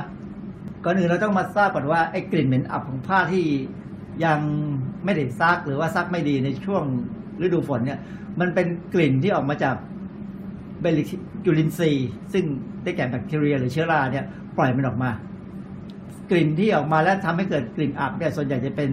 [0.84, 3.46] ก่อนอื่นเราต้องมาทราบก่อนว่าไอ้กลิ่นเหม็นอับของผ้าที่
[4.26, 4.40] ยัง
[5.06, 6.84] ไม่ได้ซักหรือว่าซักไม่ดีในช่วง
[7.41, 8.00] ฤดูฝนเนี่ย
[8.39, 9.76] มันเป็นกลิ่นที่ออกมาจาก
[10.82, 11.04] เบลิ
[11.45, 12.45] จุลินทรีย์ซึ่ง
[12.84, 14.26] ได้แก่แบคทีเรีย หรือเชื้อราเนี่ย
[14.58, 15.12] ปล่อยมันออกมา
[16.30, 18.91] กลิ่นที่ออกมาแล้วทำให้เกิดกลิ่นอับเนี่ยส่วนใหญ่จะเป็น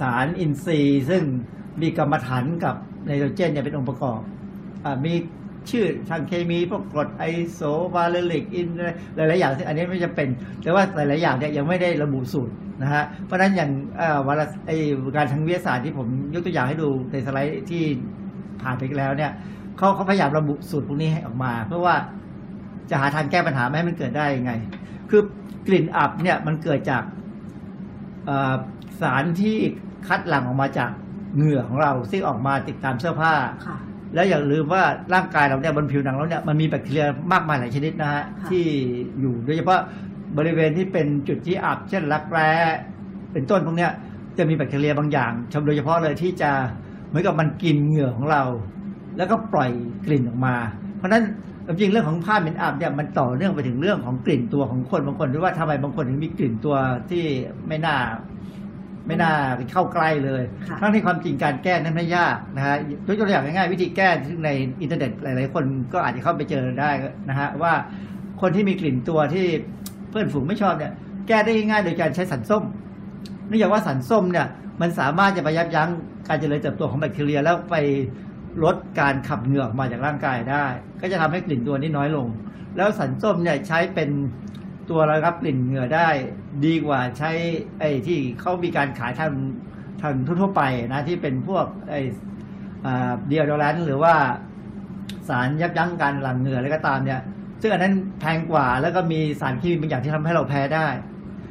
[0.00, 1.22] สารอินทรีย์ ซึ่ง
[1.82, 4.20] มีกรรมฐานกับไนโตรเจนเนี่ยเป็นองค์ประกอบ
[4.84, 5.14] อมี
[5.70, 7.60] ชื่อทางเคมีพวกกรดไอโซ
[7.94, 8.68] วาเลริกอิน
[9.16, 10.28] หลายๆอย่างซึ่งอันนี้ไม่จำเป็น
[10.62, 13.70] แต่ว่าหลายๆอย่างเนี่ยยังไม่ได้ระบุสูตรนะฮะเพราะฉะนั้นอย่าง
[14.26, 14.70] วารสไอ
[15.16, 17.82] การทางวิทยาศาสตร์ที่ผมยกตัวอย่างให้ดูในสไลด์ที่
[18.62, 19.32] ผ่านไปแล้วเนี่ย
[19.76, 21.96] เขาเขาพยายามระบุสูตรพวกนี้ให้ออกมา เพื่อว่า
[22.90, 24.52] จะหาทางแก้ปัญหาไม่ให้มันเกิดได้ยังไง
[25.10, 25.22] คือ
[25.66, 27.02] กลิ่นอับเนี่ยมันเกิดจาก
[29.00, 29.56] สารที่
[30.08, 30.90] คัดหลั่งออกมาจาก
[31.36, 33.32] เหงื่อของเราซึ่งออกมาติดตามเสื้อผ้า
[34.16, 34.82] แล้วอย่าลืมว่า
[35.14, 38.64] ร่างกายเราเนี่ยบนผิวหนังเราเนี่ยมันมีแบคทีเรียมากมายหลายชนิดนะฮะที่
[39.20, 39.80] อยู่โดยเฉพาะ
[40.38, 42.50] บริเวณที่เป็นจุดที่อับเช่นรักแร้
[43.32, 43.92] เป็นต้นพวกเนี้ย
[44.38, 46.50] จะมีแบคทีเรียบางอย่างชมโดยเฉพาะเลยที่จะ
[47.08, 48.42] เหมือนกับมันกินเหงื่อของเรา
[49.16, 49.70] แล้วก็ปล่อย
[50.06, 50.56] กลิ่นออกมา
[50.96, 51.22] เพราะฉะนั้น
[51.66, 56.76] จริงๆเรื่องของผ้าเหม็นอับเนี่ยมันต่อเนื่องไปถึงเรื่องของกลิ่นตัวของคนบางคนด้วยว่าทำไมบางคนถึงมีกลิ่นตัว
[57.10, 57.24] ที่
[57.68, 57.96] ไม่น่า
[59.06, 59.32] ไม่น่า
[59.72, 62.76] เข้าใกล้เลยค่ะทั้งที่ความจริงการแก้นั้นไม่ยากนะฮะ
[63.06, 64.50] ยกตัวอย่างง่ายๆวิธีแก้ซึ่งใน
[64.82, 66.90] อินเทอร์เน็ตหลายๆคนก็อาจจะเข้าไปเจอได้
[67.28, 67.72] นะฮะว่า
[68.40, 69.46] คนที่มีกลิ่นตัวที่
[70.10, 70.92] เพื่อนฝูงไม่ชอบเนี่ย
[71.28, 72.62] แก้ได้ง่ายๆโดยการใช้สันส้ม
[73.46, 74.46] เนื่องจากว่าสันส้มเนี่ย
[74.80, 75.90] มันสามารถจะไปยับยั้ง
[76.28, 77.74] การเจริญเติบโตของแบคทีเรีย แล้วไป
[78.64, 80.66] ลดการขับเหงื่อออกมาจากร่างกายได้
[81.00, 82.26] ก็จะทำให้กลิ่นตัวนี้น้อยลง
[82.76, 84.10] แล้วสันส้มเนี่ยใช้เป็น
[84.90, 86.08] ตัวระงับกลิ่นเหงื่อได้
[86.64, 87.30] ดีกว่าใช้
[87.80, 89.32] ไอ้ที่เขามีการขายทาง
[90.02, 90.62] ทางทั่วไป
[90.92, 92.00] นะที่เป็นพวกไอ้
[93.26, 94.14] เดียโดแรนหรือว่า
[95.28, 97.20] สารยับยั้งการหลั่งเหงื่ออะไรก็ตามเนี่ย
[97.60, 100.86] ซึ่งอันนั้นแพงกว่าแล้วก็มีสารเคมีบางอย่างที่ทำให้เราแพ้ได้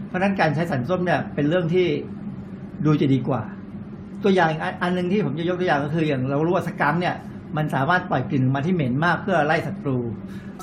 [0.08, 1.88] เพราะฉะนั้นการใช้สารส้มเนี่ยเป็นเรื่องที่
[2.86, 3.42] ดูจะดีกว่า
[4.24, 4.50] ตัวอย่าง
[4.82, 7.16] อันหนึ่งที่ผมจะยกตัวอย่างก็คืออย่างเรารู้ว่า skunk เนี่ย
[7.58, 9.98] มันสามารถปล่อยกลิ่นออกมาที่เหม็นมากเพื่อไล่ศัตรู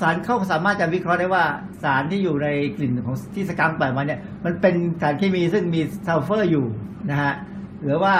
[0.01, 1.43] สารเขาสามารถจะวิเคราะห์ได้ว่า
[1.83, 6.65] สารที่อยู่ในกลิ่นของที่ skunk ปล่อยมาเนี่ยมันเป็นสารเคมีซึ่งมีซัลเฟอร์อยู่
[7.09, 7.33] นะฮะ
[7.83, 8.13] หรือว่า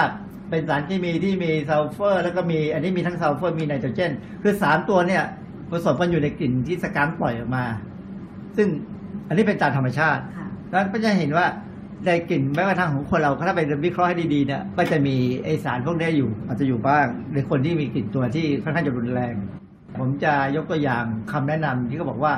[0.50, 4.12] เป็นสารเคมีที่มีซัลเฟอร์ แล้วก็มีอันนี้มีทั้งซัลเฟอร์มีไนโตรเจน
[4.42, 5.22] คือสามตัวเนี่ย
[5.70, 7.64] ผสมกันอยู่ในกลิ่นที่ skunk ปล่อยออกมา
[8.56, 8.68] ซึ่ง
[9.28, 11.46] อันนี้เป็นตามธรรมชาติฉะนั้นก็จะเห็นว่า
[12.06, 19.34] ในกลิ่นแม้กระทั่งของคนเราถ้าไปวิเคราะห์ให้ดีๆเนี่ยก็จะมีไอสารพวกนี้อยู่ อาจจะอยู่บ้างในคนที่มีกลิ่นตัวที่ค่อนข้างจะรุนแรง
[19.98, 22.34] ผมจะยกตัวอย่างคำแนะนำที่เขาบอกว่า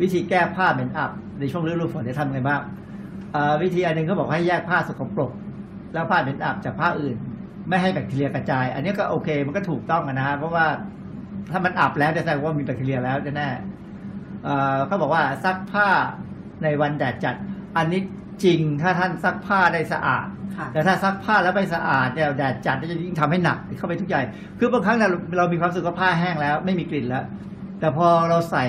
[0.00, 1.10] วิธีแก้ผ้าเหม็นอับ
[1.40, 2.60] ในช่วงฤดูฝนจะทำไงบ้าง
[3.62, 5.32] วิธีอันหนึ่งเขาบอกให้แยกผ้าสกปรก
[5.92, 7.16] แล้วผ้าเหม็นอับจากผ้าอื่น
[7.68, 10.66] ไม่ให้แบคทีเรียกระจาย อันนี้ก็โอเค มันก็ถูกต้องนะฮะเพราะว่า
[11.50, 15.88] ถ้ามันอับแล้วจะแสดงว่ามีแบคทีเรียแล้วแน่ๆเขาบอกว่าซักผ้า
[16.62, 17.34] ในวันแดดจัด
[17.76, 18.00] อันนี้
[18.44, 20.26] จริงถ้าท่านซักผ้าได้สะอาด
[20.56, 24.22] ค่ะ แต่ถ้าซักผ้าแล้วไม่สะอาดเนี่ยแดดจัดจะยิ่งทำให้หนักเข้าไปทุกอย่าง
[24.58, 27.24] คือบางครั้งเนี่ยเราเรามีความรู้สึกว่าผ้าแห้งแล้ว ไม่มีกลิ่นแล้ว
[27.80, 28.64] แต่พอเราใส่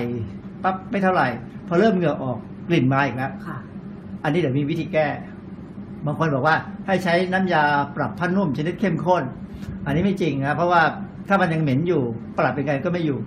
[0.62, 1.28] ปั๊บไม่เท่าไหร่
[1.68, 2.38] พอเริ่มเหงื่อออก
[2.68, 3.58] กลิ่นมาอีกแล้ว ค่ะ
[4.24, 5.06] อันนี้เดี๋ยวมีวิธีแก้
[6.06, 6.56] บางคนบอกว่า
[6.86, 7.64] ให้ใช้น้ำยา
[7.96, 9.24] ปรับผ้านุ่มชนิดเข้มข้น
[9.86, 10.82] อันนี้ไม่จริงนะเพราะว่า
[11.28, 12.02] ถ้ามันยังเหม็นอยู่
[12.38, 13.18] ปรับยังไงก็ไม่อยู่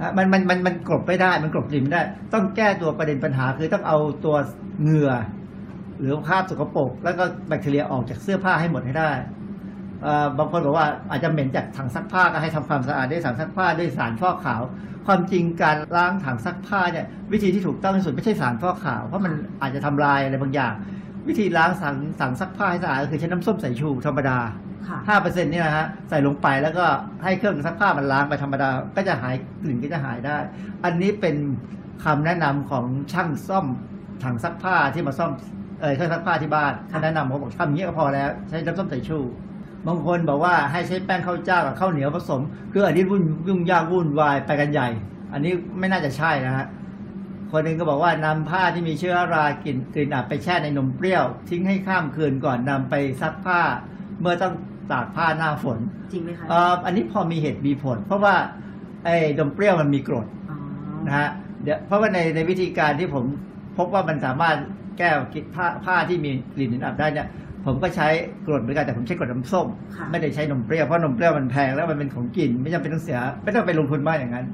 [0.00, 4.36] อะมันมันมันมันกลบไม่ได้ มันกลบกลิ่นไม่ได้ ต้องแก้ตัวประเด็นปัญหาคือต้องเอาตัว
[4.82, 5.12] เหงื่อ
[6.00, 9.10] หรือคราบสกปรกแล้วก็แบคทีเรียออกจากเสื้อผ้าให้หมดให้ได้
[10.02, 14.62] เอ่อบางคนบอกว่าอาจจะเหม็นจากถังซักผ้าก็ให้ทำความสะอาดด้วยถังซักผ้าด้วยสารฟอกขาว
[15.06, 19.32] ความจริงการล้างถังซักผ้าเนี่ยวิธีที่ถูกต้องที่สุดไม่ใช่สารฟอกขาวเพราะมัน
[19.62, 20.72] อาจจะทำลายอะไรบางอย่าง
[21.28, 24.38] วิธีล้างถังถังซักผ้าให้สะอาดก็คือใช้น้ำส้มสายชูธรรมดา
[24.88, 26.84] ค่ะห้าเปอร์เซ็นต์นี่นะฮะใส่ลงไปแล้วก็
[27.24, 30.38] ให้เครื่องซักผ้ามันล้างไปธรรมดา ก็จะหายกลิ่นก็จะหายได้
[30.84, 31.36] อันนี้เป็น
[32.04, 33.66] คำแนะนำของช่างซ่อม
[34.24, 35.30] ถังซักผ้าที่มาซ่อม
[35.80, 39.18] เออเครื่องซักผ้าที่บ้านเขาแนะนำเขาบอกทำอย่างนี้ก็พอแล้ว ใช้น้ำส้มสายชู
[39.86, 44.88] บางคนบอกว่าให้ใช้แป้งข้าวเจ้ากับข้าวเหนียวผสม คืออันนี้วุ่นยุ่งยากวุ่นวายไปกันใหญ่
[45.32, 46.66] อันนี้ไม่น่าจะใช่นะฮะ
[47.50, 53.60] คนหนึ่งก็บอกว่านำผ้าที่มีเชื้อรากลิ่นกลิ่นอับไปแช่ในนมเปรี้ยว ทิ้งให้ข้ามคืนก่อนนำไปซักผ้า
[54.20, 54.54] เมื่อต้อง
[54.92, 55.78] ตากผ้าหน้าฝน
[56.12, 58.34] จริงไหมคะเอ่ออันนี้พอมีเหตุมีผล เพราะว่า
[59.04, 60.26] ไอ้นมเปรี้ยวมันมีกรด
[61.06, 61.28] นะฮะ
[61.62, 63.24] เดี๋ยวเพราะว่าในในวิธีการที่ผม
[63.78, 64.56] พบว่ามันสามารถ
[65.00, 65.10] แก้
[65.54, 67.26] ผ้าผ้าที่มีกลิ่นอับได้เนี่ย
[67.66, 68.08] ผมก็ใช้
[68.46, 74.46] กรดเหมือนกันแต่ผมใช้กรดน้ำส้มค่ะไม่ได้ใช้นมเปรี้ยวเพราะนมเปรี้ยวมันแพงแล้วมันเป็นของกินไม่จำเป็นต้องเสียไม่ต้องไปลงทุนมากอย่างนั้น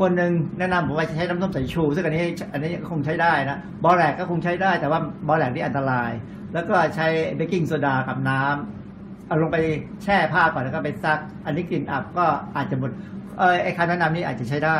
[0.00, 2.22] คนหนึ่งแนะนำผมว่าจะใช้น้ำส้มสายชู ซึ่งอันนี้
[2.52, 6.10] อันนี้คงใช้ได้นะบอแรกซ์ก็คงใช้ได้แต่ว่าบอแรกซ์นี่อันตราย
[6.54, 9.58] แล้วก็ใช้เบกกิ้งโซดากับน้ำเอาลงไป
[10.02, 12.26] แช่ผ้าก่อนแล้วก็ไปซัก อันนี้กลิ่นอับก็
[12.56, 12.90] อาจจะหมด
[13.38, 14.78] เออไอคำแนะนำนี้อาจจะใช้ได้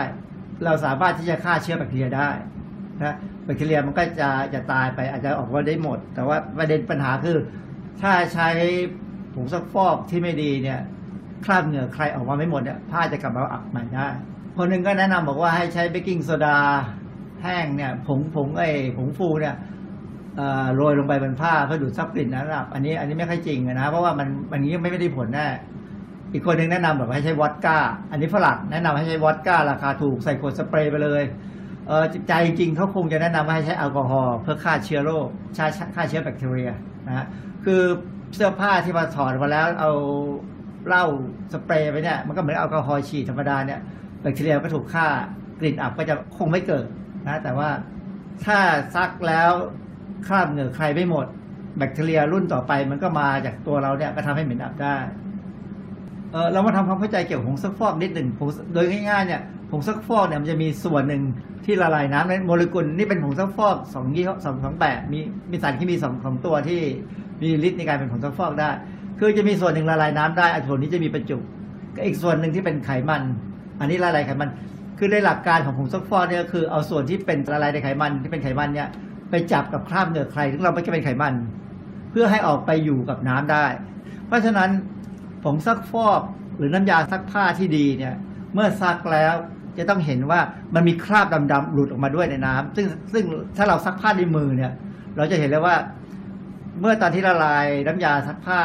[0.64, 2.30] เราสามารถที่จะฆ่าเชื้อแบคทีเรียได้
[3.00, 7.36] นะ แบคทีเรียมันก็จะจะตายไปอาจจะออกมาได้หมด แต่ว่าประเด็นปัญหาคือ
[8.02, 8.48] ถ้าใช้
[9.34, 10.80] ผงซักฟอกที่ไม่ดีเนี่ย
[11.44, 14.08] คราบเหงื่อใครออกมาไม่หมดเนี่ยผ้าจะกลับมาอับใหม่ได้
[14.56, 16.58] คนหนึ่งก็แนะนำบอกว่าให้ใช้เบกกิ้งโซดา
[17.42, 19.54] แห้งเนี่ยผงผงไอ้ผงฟูเนี่ย
[20.74, 25.46] โรยลงไปบนผ้าเพื่อดูดซับกลิ่นนะครับ อันนี้อันนี้ไม่ค่อยจริงนะ เพราะว่ามันมันนี้ไม่ได้ผลแน่
[26.32, 27.78] อีกคนหนึ่งแนะนำบอกว่าให้ใช้วอดก้า
[28.10, 31.22] อันนี้ฝรั่งแนะนำให้ใช้วอดก้า ราคาถูกใส่ขวดสเปรย์ไปเลย
[31.86, 35.26] เออใจจริงเขาคงจะแนะนำให้ใช้แอลกอฮอล์เพื่อฆ่าเชื้อโรค
[35.56, 36.70] ฆ่าฆ่าเชื้อแบคทีเรีย
[37.06, 37.26] นะฮะ
[37.64, 37.82] คือ
[38.34, 39.92] เสื้อผ้าที่มาถอดมาแล้วเอา
[40.88, 41.04] เหล้า
[41.52, 43.80] สเปรย์ไปเนี่ยมันก็เหมือนแอลกอฮอล์ฉีดธรรมดาเนี่ย
[44.20, 45.06] แบคทีเรียก็ถูกฆ่า
[45.60, 46.86] กลิ่นอับก็จะคงไม่เกิด
[47.28, 47.68] นะแต่ว่า
[48.44, 48.58] ถ้า
[48.94, 49.50] ซักแล้ว
[50.26, 51.26] คราบเหงื่อใครไม่หมด
[51.78, 54.96] แบคทีเรียรุ่นต่อไปมันก็มาจากตัวเราเนี่ยก็ทำให้เหม็นอับได้
[56.32, 59.40] เออเรามาทำความเข้าใจเกี่ยวกับผงซักฟอกนิดหนึ่งผงโดยง่ายๆเนี่ย
[59.72, 61.22] ผงซักฟอกเนี่ยมันจะมีส่วนหนึ่ง
[61.64, 65.18] ที่ละลายน้ำในโมเลกุลนี่เป็นผงซักฟอกสองยี่ห้อสองสองแบบมี
[65.50, 66.80] มีสารเคมีสองสองตัวที่
[67.42, 68.70] มีฤทธิ์ในการเป็นผงซักฟอกได้
[69.18, 71.38] คือจะมีส่วนหนึ่งละลายน้ำได้อันส่วนนี้จะมีประจุ
[71.96, 73.22] ก็อีกส่วนหนึ่งที่เป็นไขมัน
[73.80, 74.50] อันนี้ละลายไขมัน
[74.98, 78.88] คือในหลักการของผงซักฟอกเนี่ยคือเอาส่วนที่เป็นละลายในไขมันที่เป็นไขมันเนี่ย
[79.30, 81.34] ไปจับกับคราบเหงื่อใครซึ่งเราไม่ใช่เป็นไขมัน
[82.10, 83.66] เพื่อให้ออกไปอยู่กับน้ำได้
[84.26, 84.70] เพราะฉะนั้น
[85.44, 86.20] ผงซักฟอก
[86.58, 88.14] หรือน้ำยาซักผ้าที่ดีเนี่ย
[88.54, 89.34] เมื่อซักแล้ว
[89.78, 90.40] จะต้องเห็นว่า
[90.74, 93.24] มันมีคราบดำๆหลุดออกมาด้วยในน้ำซึ่งซึ่ง
[93.56, 94.72] ถ้าเราซักผ้าด้วยมือเนี่ย
[95.16, 95.76] เราจะเห็นเลยว่า
[96.80, 98.60] เมื่อตอนที่ละลายน้ำยาซักผ้า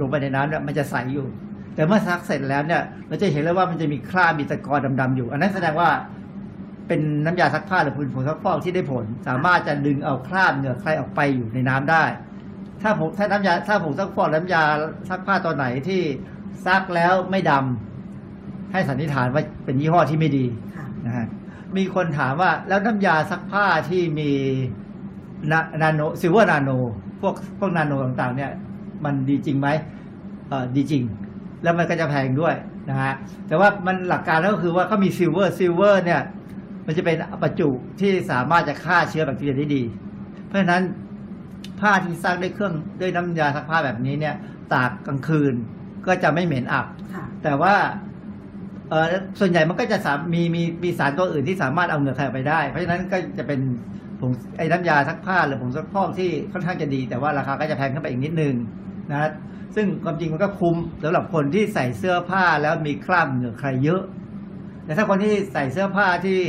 [0.00, 1.26] ลงไปในน้ำเนี่ยมันจะใสอยู่
[1.74, 5.90] แต่เมื่อซักเสร็จแล้วเนี่ย เราจะเห็นเลยว่ามันจะมีคราบมีตะกอนดำๆอยู่ อันนั้นแสดงว่า
[6.88, 12.04] เป็นน้ำยาซักผ้าหรือผงซักฟอกที่ได้ผล สามารถจะดึงเอาคราบเหงื่อใครออกไปอยู่ในน้ำได้
[12.82, 14.62] ถ้าผมถ้าน้ำยาถ้าผงซักฟอกน้ำยา
[15.10, 16.02] ซักผ้าตัวไหนที่
[16.66, 17.91] ซักแล้วไม่ดำ
[18.72, 20.44] ให้สันนิษฐานว่าเป็นยี่ห้อที่ไม่ดี
[21.06, 21.26] นะฮะ
[21.76, 24.30] มีคนถามว่าแล้วน้ำยาซักผ้าที่มี
[25.50, 26.70] นานาโน silver นาโน
[27.20, 28.50] พวกพวกนาโนต่างๆ เนี่ย
[29.04, 29.68] มันดีจริงไหม
[30.48, 31.02] เออดีจริง
[31.62, 32.54] แล้วมันก็จะแพงด้วย
[32.88, 33.14] นะฮะ
[33.48, 36.20] แต่ว่ามันหลักการแล้วก็คือว่าเขามี silver silver เนี่ย
[36.86, 37.68] มันจะเป็นประจุ
[38.00, 39.82] ที่สามารถจะฆ่าเชื้อแบคทีเรียได้ดี
[40.46, 40.82] เพราะฉะนั้น
[41.80, 44.34] ผ้าที่ซักด้วยเครื่องด้วยน้ำยาซักผ้าแบบนี้เนี่ย
[44.72, 45.54] ตากกลางคืน
[46.06, 46.86] ก็จะไม่เหม็นอับ
[47.42, 47.74] แต่ว่า
[48.92, 49.06] เออ
[49.40, 53.60] ส่วนใหญ่มันก็จะสามมีมีมีสารตัวอื่นที่สามารถเอาเหงื่อใครออกไปได้ เพราะฉะนั้นก็จะเป็น
[54.20, 58.54] ผงไอ้น้ำยาซักผ้าหรือผงซักฟอกที่ค่อนข้างจะดี แต่ว่าราคาก็จะแพงขึ้นไปอีกนิดนึง
[59.10, 59.30] นะ
[59.76, 64.02] ซึ่งความจริงมันก็คุ้มสำหรับคนที่ใส่เสื้อผ้าแล้วมีคราบเหงื่อใครเยอะ
[64.84, 66.40] แต่ถ้าคนที่ใส่เสื้อผ้าที่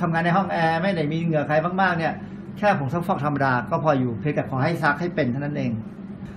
[0.00, 2.12] ทำงานในห้องแอร์ไม่ได้มีเหงื่อไคลมากๆเนี่ย
[2.58, 5.72] แค่ผงซักฟอกธรรมดาก็พออยู่เพียงแต่ขอให้ซักให้เป็นเท่านั้นเอง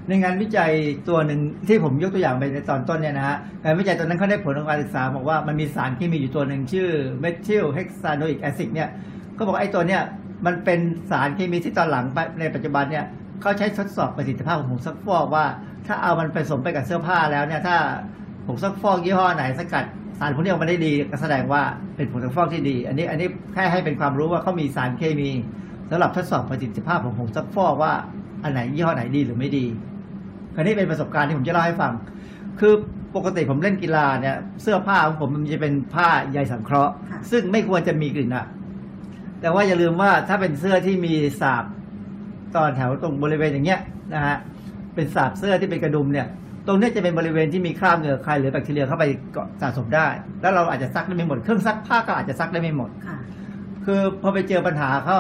[0.07, 0.71] ในงานวิจัย
[1.09, 6.89] ตัวหนึ่งที่ผมยกตัวอย่างไปในตอนต้นเนี่ยนะฮะงานวิจัยตัวนั้นเขาได้ผลของการศึกษาบอกว่ามันมีสารเคมีอยู่ตัวหนึ่งชื่อ
[7.21, 8.89] methylhexanoic acid เนี่ย
[9.37, 10.01] ก็บอกไอ้ตัวเนี้ย
[10.45, 10.79] มันเป็น
[11.11, 12.05] สารเคมีที่ตอนหลัง
[12.39, 13.05] ในปัจจุบันเนี่ย
[13.41, 15.45] เขาใช้ทดสอบประสิทธิภาพของผงซักฟอกว่า
[15.87, 17.77] ถ้าเอามันผสมไปกับเสื้อผ้าแล้วเนี่ยถ้า
[18.47, 19.85] ผงซักฟอกยี่ห้อไหนสกัด
[20.19, 21.61] สารพวกนี้ออกมาได้ดีก็แสดงว่า
[21.95, 25.29] เป็นผงซักฟอกที่ดี อันนี้อันนี้แค่ให้เป็นความรู้ว่าเขามีสารเคมี
[25.89, 27.93] สำหรับทดสอบประสิทธิภาพของผงซักฟอกว่า
[28.43, 29.65] อันไหนยี่ห้อไหนดีหรือไม่ดี
[30.55, 31.93] อันนี้เป็นประสบการณ์ที่ผมจะเล่าให้ฟัง
[32.59, 32.73] คือ
[33.15, 36.93] ปกติผมเล่นกีฬาเนี่ยเสื้อผ้าของผมมันจะเป็นผ้าใยสังเคราะห์
[37.31, 38.45] ซึ่งไม่ควรจะมีกลิ่นอะ
[39.41, 41.63] แต่ว่าอย่าลืมว่าถ้าเป็นเสื้อที่มีสาบ
[42.55, 43.81] ตอนแถวตรงบริเวณอย่างเงี้ย
[44.13, 44.37] นะฮะ
[44.95, 46.27] เป็นสาบเสื้อที่เป็นกระดุมเนี่ย
[46.67, 50.07] ตรงนี้จะเป็นบริเวณที่มีคราบเหงื่อใครหรือแบคทีเรียเข้าไปเกาะสะสมได้
[50.41, 52.89] แล้วเราอาจจะซักได้ไม่หมดเครื่องซักผ้าก็อาจจะซักได้ไม่หมด
[53.85, 55.19] คือพอไปเจอปัญหาเข้า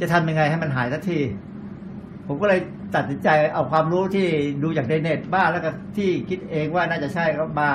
[0.00, 1.18] จะทำยังไงให้มันหายสักที
[2.26, 2.60] ผมก็เลย
[2.94, 4.26] ตัดสินใจเอาความรู้ที่
[4.62, 7.70] ดูจากในเน็ตบ้างแล้วก็ที่คิดเองว่าน่าจะใช่ก็มา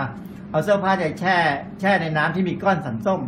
[0.51, 1.35] เอาเสื้อผ้าเนี่ยแช่
[1.81, 3.19] แช่ในน้ำที่มีก้อนสันส้ม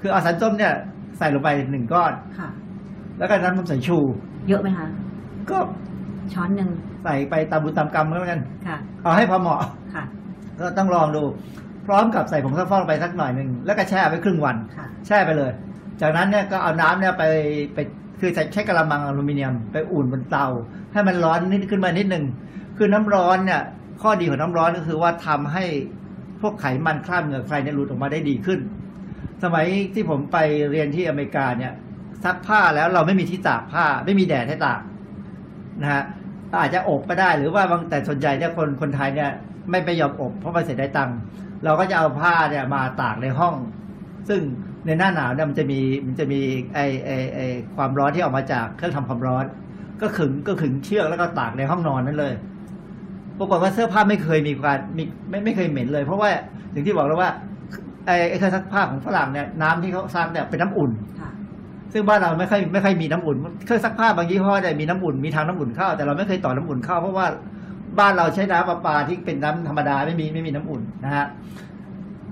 [0.00, 0.72] คือเอาสันส้มเนี่ย
[1.18, 2.48] ใส่ลงไปหนึ่งก้อน ค่ะ
[3.18, 3.98] แล้วก็น้ำมันใส่ชู
[4.48, 4.86] เยอะไหมคะ
[5.50, 5.58] ก็
[6.32, 6.68] ช้อนหนึ่ง
[7.04, 9.60] ใส่ไปตามบุญตามกรรมก็แล้วกันค่ะ เอาให้พอเหมาะ
[9.94, 10.04] ค่ะ
[10.60, 11.22] ก็ต้องลองดู
[11.86, 15.50] พร้อมกับใส่ผงซักฟอกลงไปสักหน่อยหนึ่งแล้วก็แช่ไว้ครึ่งวัน ค่ะ แช่ไปเลย
[16.00, 17.24] จากนั้นเนี่ยก็เอาน้ำเนี่ยไป
[17.74, 17.78] ไป
[18.20, 20.46] คือใช้กระมังอลูมิเนียมไปอุ่นบนเตา
[20.92, 22.24] ให้มันร้อนนิดขึ้นมานิดหนึ่ง
[22.76, 23.62] คือน้ำร้อนเนี่ย
[24.02, 25.64] ข้อดีของน้ำร้อนก็คือว่าทำให้
[26.40, 28.60] พวกไขมันคราบเหงื่อใครเนี่ยหลุดออกมาได้ดีขึ้น
[29.42, 30.36] สมัยที่ผมไป
[30.70, 31.72] เรียนที่อเมริกาเนี่ย
[32.24, 34.80] ซักผ้าแล้วเราไม่มีที่ตากผ้า ไม่มีแดดให้ตาก
[35.80, 36.02] นะฮะ
[36.60, 39.30] อาจจะอบก็ได้หรือว่าบางแต่ส่วนใหญ่เนี่ยคนคนไทยเนี่ย
[39.70, 41.18] ไม่ไปยอมอบเพราะมันเสียได้ตังค์
[41.64, 43.54] เราก็จะเอาผ้าเนี่ยมาตากในห้อง
[44.28, 44.40] ซึ่ง
[44.86, 46.40] ในหน้าหนาวเนี่ยมันจะมีมันจะมี
[46.74, 47.40] ไอไอไอ
[47.76, 49.44] ความร้อนที่ออกมาจากเครื่องทำความร้อน
[50.00, 52.34] ก็ขึงก็ขึงเชือกแล้วก็ตากในห้องนอนนั่นเลย
[53.38, 56.30] ปรากฏว่าเสื้อผ้าไม่เคยมีการมีไม่ไม่เคยเหม็นเลย เพราะว่า
[56.72, 57.30] อย่างที่บอกแล้วว่า
[58.06, 60.90] ไอไอเครื่องซักผ้าของฝรั่งเนี่ยน้ำที่เขาซักเนี่ยเป็นน้ำอุ่น
[61.92, 67.26] ซึ่งบ้านเราไม่ค่อยไม่ค่อยมีน้ำอุ่นเครื่องซักผ้าบางยี่ห้อเนี่ยมีน้ำอุ่นมีทางน้ำอุ่นเข้า แต่เราไม่เคยต่อน้ำอุ่นเข้าเพราะว่า
[67.98, 71.26] บ้านเราใช้น้ำประปาที่เป็นน้ำธรรมดาไม่มีไม่มีน้ำอุ่นนะฮะ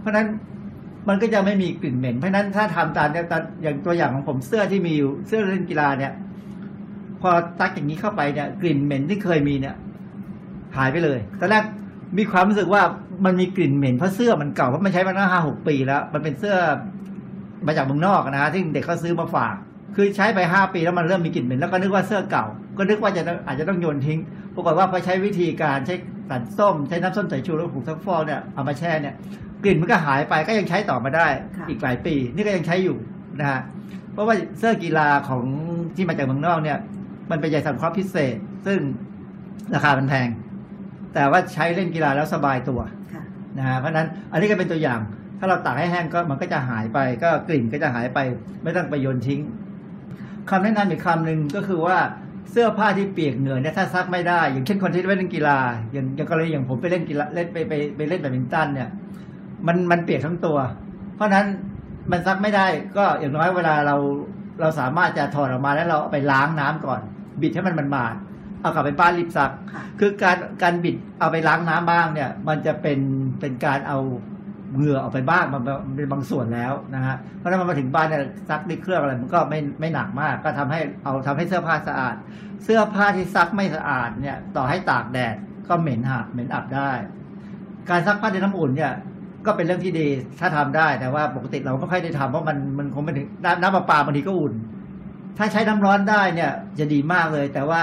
[0.00, 0.26] เพราะฉะนั้น
[1.08, 3.24] มันก็จะไม่มีกลิ่นเหม็น เพราะนั้นถ้าทำตามเนี่ย
[3.62, 6.12] อย่างตัวอย่างของผมเสื้อที่มีอยู่เสื้อเล่นกีฬาเนี่ย
[7.20, 7.30] พอ
[7.60, 9.74] ตักอย่างนี้เข้าไปเนี่ย กลิ่นเหม็นที่เคยมีเนี่ย
[10.76, 11.64] หายไปเลยตอนแรก
[12.18, 12.82] มีความรู้สึกว่า
[13.24, 16.56] มันมีกลิ่นเหม็นเพราะเสื้อมันเก่าเพราะมันใช้มาตั้งห้าหกปีแล้ว มันเป็นเสื้อ
[17.66, 19.54] มาจากเมืองนอกนะฮะที่เด็กเขาซื้อมาฝาก
[19.96, 22.44] คือใช้ไปห้าปีแล้วมันเริ่มมีกลิ่นเหม็นแล้วก็นึกว่าเสื้อเก่า
[22.78, 24.18] ก็นึกว่าจะอาจจะต้องโยนทิ้ง
[24.54, 25.94] ปรากฏว่าพอใช้วิธีการใช้
[26.30, 29.14] สันส้มใช้น้ำส้มสายชูแล้วผงซักฟอกเนี่ยเอามาแช่เนี่ย
[29.64, 31.26] กลิ่นมันก็หายไปก็ยังใช้ต่อมาได้
[31.68, 32.96] อีกหลายปี นี่ก็ยังใช้อยู่
[33.40, 33.60] นะฮะ
[34.12, 35.44] เพราะว่าเสื้อกีฬาของ
[35.96, 36.78] ที่มาจากเมืองนอกเนี่ย
[37.30, 38.36] มันเป็นใยสังเคราะห์พิเศษ
[38.66, 38.78] ซึ่ง
[39.74, 40.28] ราคามันแพง
[41.14, 42.80] แต่ว่าใช้เล่นกีฬาแล้วสบายตัว
[43.58, 45.00] นะฮะเพราะฉะนั้นอันนี้ก็เป็นตัวอย่าง
[45.38, 48.18] ถ้าเราตากให้แห้งก็มันก็จะหายไป ก็กลิ่นก็จะหายไป
[48.62, 49.40] ไม่ต้องไปโยนทิ้ง
[50.50, 51.98] คำแนะนำอีกคำหนึ่งก็คือว่า
[52.50, 55.58] เสื้อผ้าที่เปียกเหงื่อเนี่ยถ้าซักไม่ได้ อย่างเช่นคนที่ไปเล่นกีฬา
[55.92, 58.88] อย่างอย่างกรณีอย่างผมไปเล่นกีฬาเล่นไปไปไปเล่นแบดมินตันเนี่ย
[59.66, 60.58] มันมันเปียกทั้งตัว
[61.16, 61.46] เพราะฉะนั้น
[62.10, 63.96] มันซักไม่ได้ก็อย่างน้อยเวลาเรา
[64.60, 67.00] เราสามารถจะถอดออกมาแล้วเราเอาไปล้างน้ำก่อน
[67.40, 68.14] บิดให้มันมันมาด
[68.60, 69.50] เอากลับไปบ้านรีบซัก
[70.00, 72.98] คือการการบิดเอาไปล้างน้ำบ้างเนี่ย มันจะเป็น
[73.40, 73.98] เป็นการเอา
[74.76, 75.62] เหงื่อออกไปบ้างมัน
[75.96, 82.14] เป็นบางส่วนแล้วนะฮะเพราะฉะนั้นมันมาถึงบ้านเนี่ยซักด้วยเครื่องอะไรมันก็ไม่ไม่หนักมาก ก็ทำให้เอาทำให้เสื้อผ้าสะอาด
[82.64, 85.36] เสื้อผ้าที่ซักไม่สะอาดเนี่ย ต่อให้ตากแดด
[85.68, 86.90] ก็เหม็นหักเหม็นอับได้
[87.90, 88.92] การซักผ้าในน้ำอุ่นเนี่ย
[89.46, 90.08] ก็เป็นเรื่องที่ดี
[90.40, 94.54] ถ้าทำได้แต่ว่าปกติเราไม่ค่อยได้ทำเพราะมันมันคงไม่ถึงน้ำน้ำประปาบางทีก็อุ่น
[95.38, 97.82] ถ้าใช้น้ำร้อนได้เนี่ย จะดีมากเลย แต่ว่า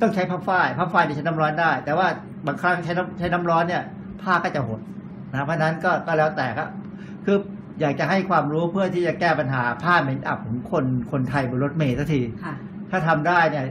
[0.00, 2.06] ต้องใช้ผ้าฝ้ายผ้าฝ้ายที่ใช้น้ำร้อนได้ แต่ว่า
[2.46, 3.82] บางครั้งใช้น้ำใช้น้ำร้อนเนี่ย
[4.22, 4.80] ผ้าก็จะหด
[5.30, 6.68] นะเพราะนั้นก็ก็แล้วแต่ครับ
[7.24, 7.36] คือ
[7.80, 12.20] อยากจะให้ความรู้เพื่อที่จะแก้ปัญหาผ้าเหม็นอับของคนคนไทยบนรถเมล์สักที
[12.90, 13.64] ถ้าทำได้เนี่ย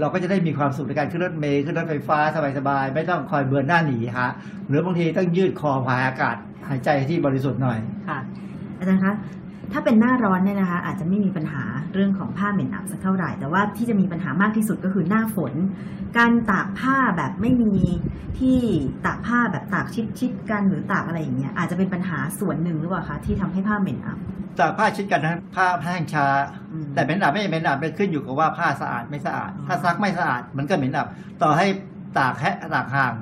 [0.00, 2.18] เราก็จะได้มีความสุขในการขึ้นรถเมล์ขึ้นรถไฟฟ้า
[2.58, 4.30] สบายๆไม่ต้องคอยเบือนหน้าหนีฮะ
[4.68, 6.36] หรือบางทีต้องยืดคอหายอากาศ
[6.68, 7.78] หายใจที่บริสุทธิ์หน่อย
[8.08, 8.18] ค่ะ
[8.78, 9.12] อาจารย์คะ
[9.72, 11.62] ถ้าเป็นหน้าร้อนเนี่ยนะคะ อาจจะไม่มีปัญหา
[11.94, 15.52] เรื่องของผ้าเหม็นอับสักเท่าไหร่ แต่ว่าที่จะมีปัญหามากที่สุดก็คือหน้าฝน
[16.18, 17.74] การตากผ้าแบบไม่มี
[18.38, 18.58] ที่
[19.06, 24.18] ตากผ้าแบบตากชิดชิดๆกันหรือตากอะไรอย่างเงี้ยอาจจะเป็นปัญหาส่วนหนึ่งหรือเปล่าคะที่ทำให้ผ้าเหม็นอับ
[24.58, 26.26] ตากผ้าชิดกันนะผ้าแห้งช้า
[26.94, 31.06] แต่เหม็นอับไม่เหม็นอับเป็นขึ้นอยู่กับว่าผ้าสะอาดไม่สะอาด ถ้าซักไม่สะอาดมันก็เหม็นอับ
[31.42, 31.66] ต่อให้
[32.18, 33.12] ตากแห้ตากห่าง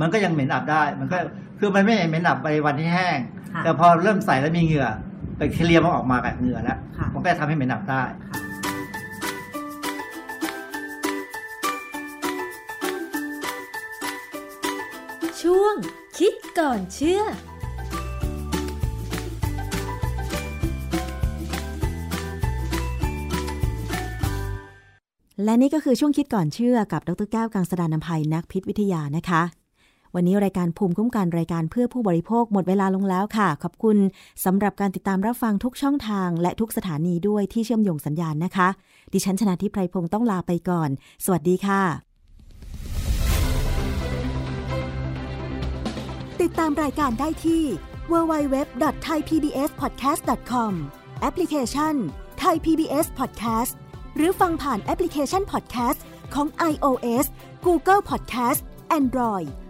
[0.00, 1.18] มันก็ยังเหม็นอับได้ มันก็
[1.58, 3.18] คือมันไม่เหม็นอับไปวันที่แห้ง
[3.54, 4.88] ค่ะแต่พอเริ่มใส่แล้วมีเหงื่อ
[5.38, 6.78] แบคทีเรียมันออกมากับเหงื่อแล้ว
[7.14, 8.02] มันก็จะทำให้เหม็นอับได้
[15.40, 15.74] ช่วง
[16.18, 17.34] คิดก่อนเชื่อค
[25.44, 29.57] และนี่ก็คือช่วงคิดก่อนเชื่อกับดรแก้วกังสดานนภัยนักพิษวิทยานะคะ
[30.14, 33.96] วันนี้รายการภูมิคุ้มกันรายการเพื่อผู้บริโภคหมดเวลาลงแล้วค่ะ ขอบคุณ
[34.44, 38.68] สำหรับการติดตามรับฟังทุกช่องทาง และทุกสถานีด้วยที่เชื่อมโยงสัญญาณนะคะ
[39.12, 40.90] ดิฉันชนะทิพไพรพงศ์ต้องลาไปก่อน
[41.24, 41.82] สวัสดีค่ะ
[46.42, 47.62] ติดตามรายการได้ที่
[48.12, 50.72] www.thaipbspodcast.com
[51.20, 51.94] แอปพลิเคชัน
[52.42, 53.72] Thai PBS Podcast
[54.16, 56.00] หรือฟังผ่านแอปพลิเคชัน Podcast
[56.34, 57.26] ของ iOS
[57.66, 58.60] Google Podcast
[58.98, 59.48] Android